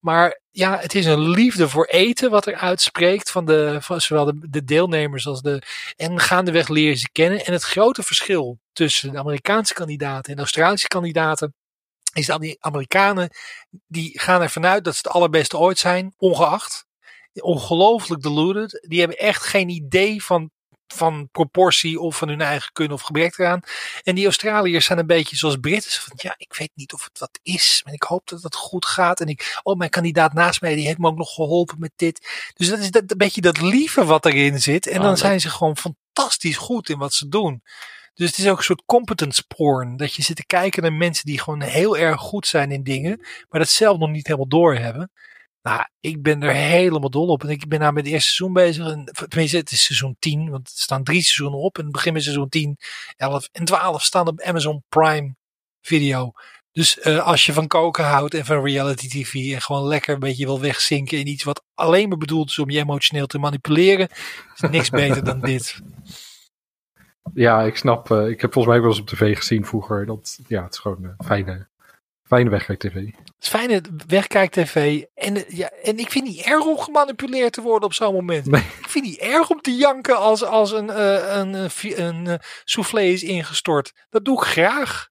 [0.00, 4.24] Maar ja, het is een liefde voor eten wat er uitspreekt van, de, van zowel
[4.24, 5.62] de, de deelnemers als de.
[5.96, 7.44] En gaandeweg leer je ze kennen.
[7.44, 11.54] En het grote verschil tussen de Amerikaanse kandidaten en de Australische kandidaten
[12.12, 13.30] is dat die Amerikanen
[13.86, 16.86] die gaan ervan uit dat ze het allerbeste ooit zijn, ongeacht.
[17.34, 18.86] Ongelooflijk deluded.
[18.88, 20.50] Die hebben echt geen idee van,
[20.86, 23.60] van proportie of van hun eigen kunnen of gebrek eraan.
[24.02, 25.92] En die Australiërs zijn een beetje zoals Britten.
[25.92, 27.82] Van, ja, ik weet niet of het wat is.
[27.84, 29.20] Maar ik hoop dat het goed gaat.
[29.20, 32.52] En ik, oh, mijn kandidaat naast mij, die heeft me ook nog geholpen met dit.
[32.54, 34.86] Dus dat is dat, een beetje dat lieve wat erin zit.
[34.86, 35.18] En dan leuk.
[35.18, 37.62] zijn ze gewoon fantastisch goed in wat ze doen.
[38.14, 39.96] Dus het is ook een soort competence porn.
[39.96, 43.18] Dat je zit te kijken naar mensen die gewoon heel erg goed zijn in dingen.
[43.48, 45.10] Maar dat zelf nog niet helemaal doorhebben.
[45.62, 47.42] Nou, ik ben er helemaal dol op.
[47.42, 48.86] En ik ben nou met het eerste seizoen bezig.
[48.86, 50.50] En, tenminste, het is seizoen 10.
[50.50, 51.78] Want er staan drie seizoenen op.
[51.78, 52.78] En het begin met seizoen 10,
[53.16, 55.34] 11 en 12 staan op Amazon Prime
[55.80, 56.32] Video.
[56.72, 59.52] Dus eh, als je van koken houdt en van reality tv.
[59.54, 62.70] En gewoon lekker een beetje wil wegzinken in iets wat alleen maar bedoeld is om
[62.70, 64.08] je emotioneel te manipuleren.
[64.54, 65.80] Is niks beter dan dit.
[67.34, 68.10] Ja, ik snap.
[68.10, 70.06] eh, ik heb volgens mij ook wel eens op tv gezien vroeger.
[70.06, 71.68] Dat, ja, het is gewoon een fijne,
[72.32, 72.94] fijne wegkijk tv.
[72.94, 75.02] Het is fijne wegkijk-tv.
[75.14, 78.46] En, eh, ja, en ik vind niet erg om gemanipuleerd te worden op zo'n moment.
[78.46, 78.60] Nee.
[78.60, 82.26] Ik vind niet erg om te janken als, als een, eh, een, een, vi- een,
[82.26, 83.92] eh, soufflé is ingestort.
[84.10, 85.08] Dat doe ik graag.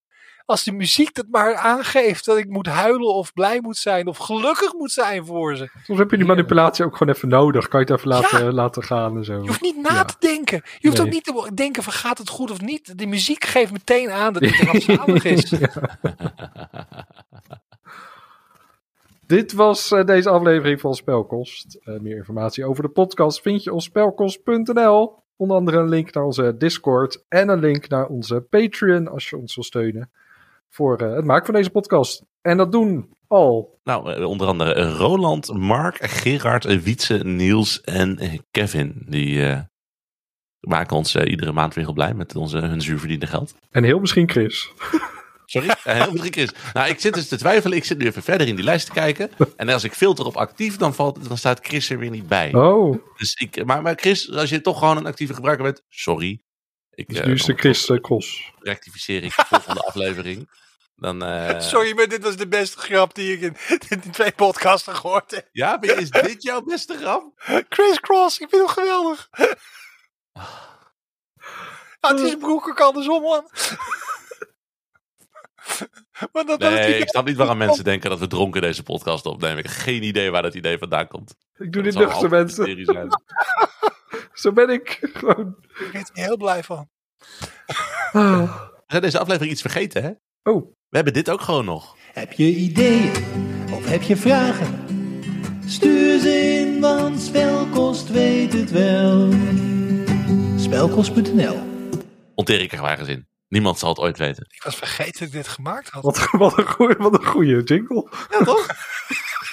[0.52, 4.18] Als die muziek dat maar aangeeft dat ik moet huilen of blij moet zijn of
[4.18, 5.70] gelukkig moet zijn voor ze.
[5.84, 7.68] Soms heb je die manipulatie ook gewoon even nodig.
[7.68, 9.34] Kan je het even laten, laten gaan en zo.
[9.42, 10.06] Je hoeft niet na Ja.
[10.06, 10.62] te denken.
[10.80, 11.08] Je hoeft Nee.
[11.08, 12.98] ook niet te denken van gaat het goed of niet.
[12.98, 15.54] Die muziek geeft meteen aan dat het rampzalig is.
[19.28, 21.80] Dit was eh, deze aflevering van Spelkost.
[21.84, 25.20] Eh, meer informatie over de podcast vind je op spelkost.nl.
[25.36, 29.38] Onder andere een link naar onze Discord en een link naar onze Patreon als je
[29.38, 30.12] ons wil steunen
[30.72, 32.26] voor eh, het maken van deze podcast.
[32.42, 33.80] En dat doen al.
[33.84, 38.20] Nou, eh, onder andere Roland, Mark, Gerard, Wietse, Niels en
[38.52, 39.06] Kevin.
[39.08, 39.60] Die eh,
[40.60, 43.56] maken ons iedere maand weer heel blij met onze, hun zuurverdiende geld.
[43.70, 44.72] En heel misschien Chris.
[45.46, 45.70] Sorry?
[45.84, 46.54] Heel drie keer.
[46.74, 47.78] Nou, ik zit dus te twijfelen.
[47.78, 49.30] Ik zit nu even verder in die lijst te kijken.
[49.56, 52.54] En als ik filter op actief, dan, valt, dan staat Chris er weer niet bij.
[52.54, 56.42] Oh, Dus ik, maar, maar Chris, als je toch gewoon een actieve gebruiker bent, sorry.
[56.94, 58.52] Ik, dus eh, nu is de dan Chris eh, Cross.
[58.60, 60.50] rectificeer ik de volgende aflevering.
[60.96, 63.56] Dan, eh, Sorry, maar dit was de beste grap die ik in,
[63.90, 65.50] in die twee podcasten gehoord heb.
[65.52, 67.32] Ja, maar is dit jouw beste grap?
[67.70, 69.30] Chris Cross, ik vind hem geweldig.
[72.00, 73.50] Ah, het is een broek ook andersom, man.
[76.32, 79.58] maar dat, Nee, ik snap niet waarom mensen denken dat we dronken deze podcast opnemen.
[79.58, 81.36] Ik heb geen idee waar dat idee vandaan komt.
[81.58, 83.10] Ik doe Dat dit nuchter, mensen.
[84.34, 85.00] Zo ben ik.
[85.14, 85.56] Gewoon.
[85.60, 86.90] Ik ben er heel blij van.
[88.12, 88.50] We
[88.88, 90.12] zijn deze aflevering iets vergeten, hè?
[90.52, 91.96] Oh, We hebben dit ook gewoon nog.
[92.14, 93.12] Heb je ideeën
[93.74, 94.80] of heb je vragen?
[95.66, 99.30] Stuur ze in, want Spelkost weet het wel.
[100.58, 101.60] Spelkost.nl
[102.36, 103.28] Monteer ik er gewoon ergens in.
[103.48, 104.46] Niemand zal het ooit weten.
[104.50, 106.04] Ik was vergeten dat ik dit gemaakt had.
[106.04, 108.08] wat, wat, een goeie, wat een goeie jingle.
[108.30, 108.66] Ja, toch?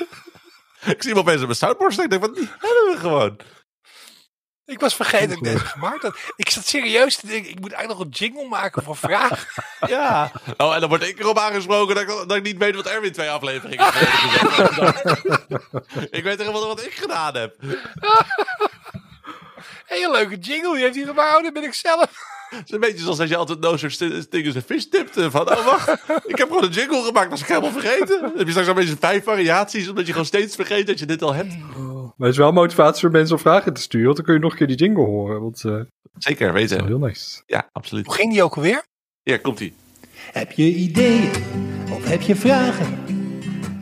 [0.95, 1.99] ik zie hem opeens op mijn soundboard.
[1.99, 3.37] Ik denk die hebben we gewoon.
[4.69, 6.17] Ik was vergeten dat ik deze gemaakt had.
[6.37, 9.39] Ik zat serieus te denken, ik moet eigenlijk nog een jingle maken voor vragen.
[9.87, 10.33] Ja.
[10.57, 13.13] Oh, en dan word ik erop aangesproken dat ik, dat ik niet weet wat Erwin
[13.13, 13.87] twee afleveringen.
[16.11, 17.55] Ik weet helemaal wat ik gedaan heb.
[19.87, 21.43] Hele leuke jingle, die heeft hij gemaakt.
[21.43, 22.11] Dat ben ik zelf.
[22.49, 23.97] Het is een beetje zoals als je altijd no such
[24.29, 25.31] thing as a fish tipte.
[25.31, 25.91] Van, oh wacht,
[26.27, 28.21] ik heb gewoon een jingle gemaakt, was ik helemaal vergeten.
[28.21, 31.07] Dan heb je straks een beetje vijf variaties, omdat je gewoon steeds vergeet dat je
[31.07, 31.55] dit al hebt.
[32.19, 34.07] Maar het is wel motivatie voor mensen om vragen te sturen.
[34.07, 35.41] Want dan kun je nog een keer die jingle horen.
[35.41, 35.87] Want eh, dat
[36.19, 36.87] Zeker, is wel weten.
[36.87, 37.43] heel nice.
[37.47, 38.07] Ja, absoluut.
[38.07, 38.85] Hoe ging die ook alweer?
[39.23, 39.75] Hier, komt-ie.
[40.33, 41.31] Heb je ideeën
[41.93, 42.99] of heb je vragen?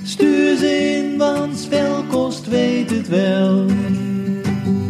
[0.03, 3.66] Stuur ze in, want Spelkost weet het wel.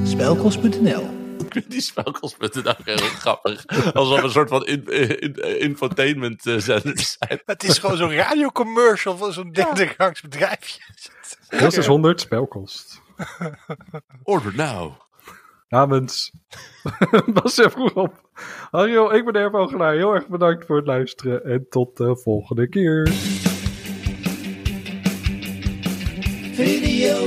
[0.05, 1.15] Spelkost.nl
[1.69, 3.67] die spelkost.nl heel grappig.
[3.93, 4.87] Alsof we een soort van in,
[5.21, 7.41] in, infotainment eh, zender zijn.
[7.45, 10.81] Het is gewoon zo'n radiocommercial van zo'n 30 rangs bedrijfje.
[11.49, 13.05] Dat is 100 spelkost.
[14.25, 14.93] Order now.
[15.69, 16.33] Namens
[17.35, 18.29] Bas en Vroegop.
[18.71, 19.95] Harjo, ik ben Erf Ogelaar.
[19.95, 21.45] Heel erg bedankt voor het luisteren.
[21.45, 23.09] En tot de volgende keer.
[26.53, 27.25] Video,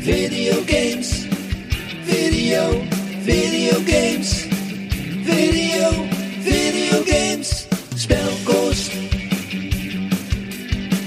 [0.00, 1.26] video games.
[2.02, 2.82] Video,
[3.20, 4.46] video games.
[5.24, 5.90] Video,
[6.40, 7.68] video games.
[7.94, 8.92] Spelkost.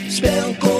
[0.08, 0.75] Spel,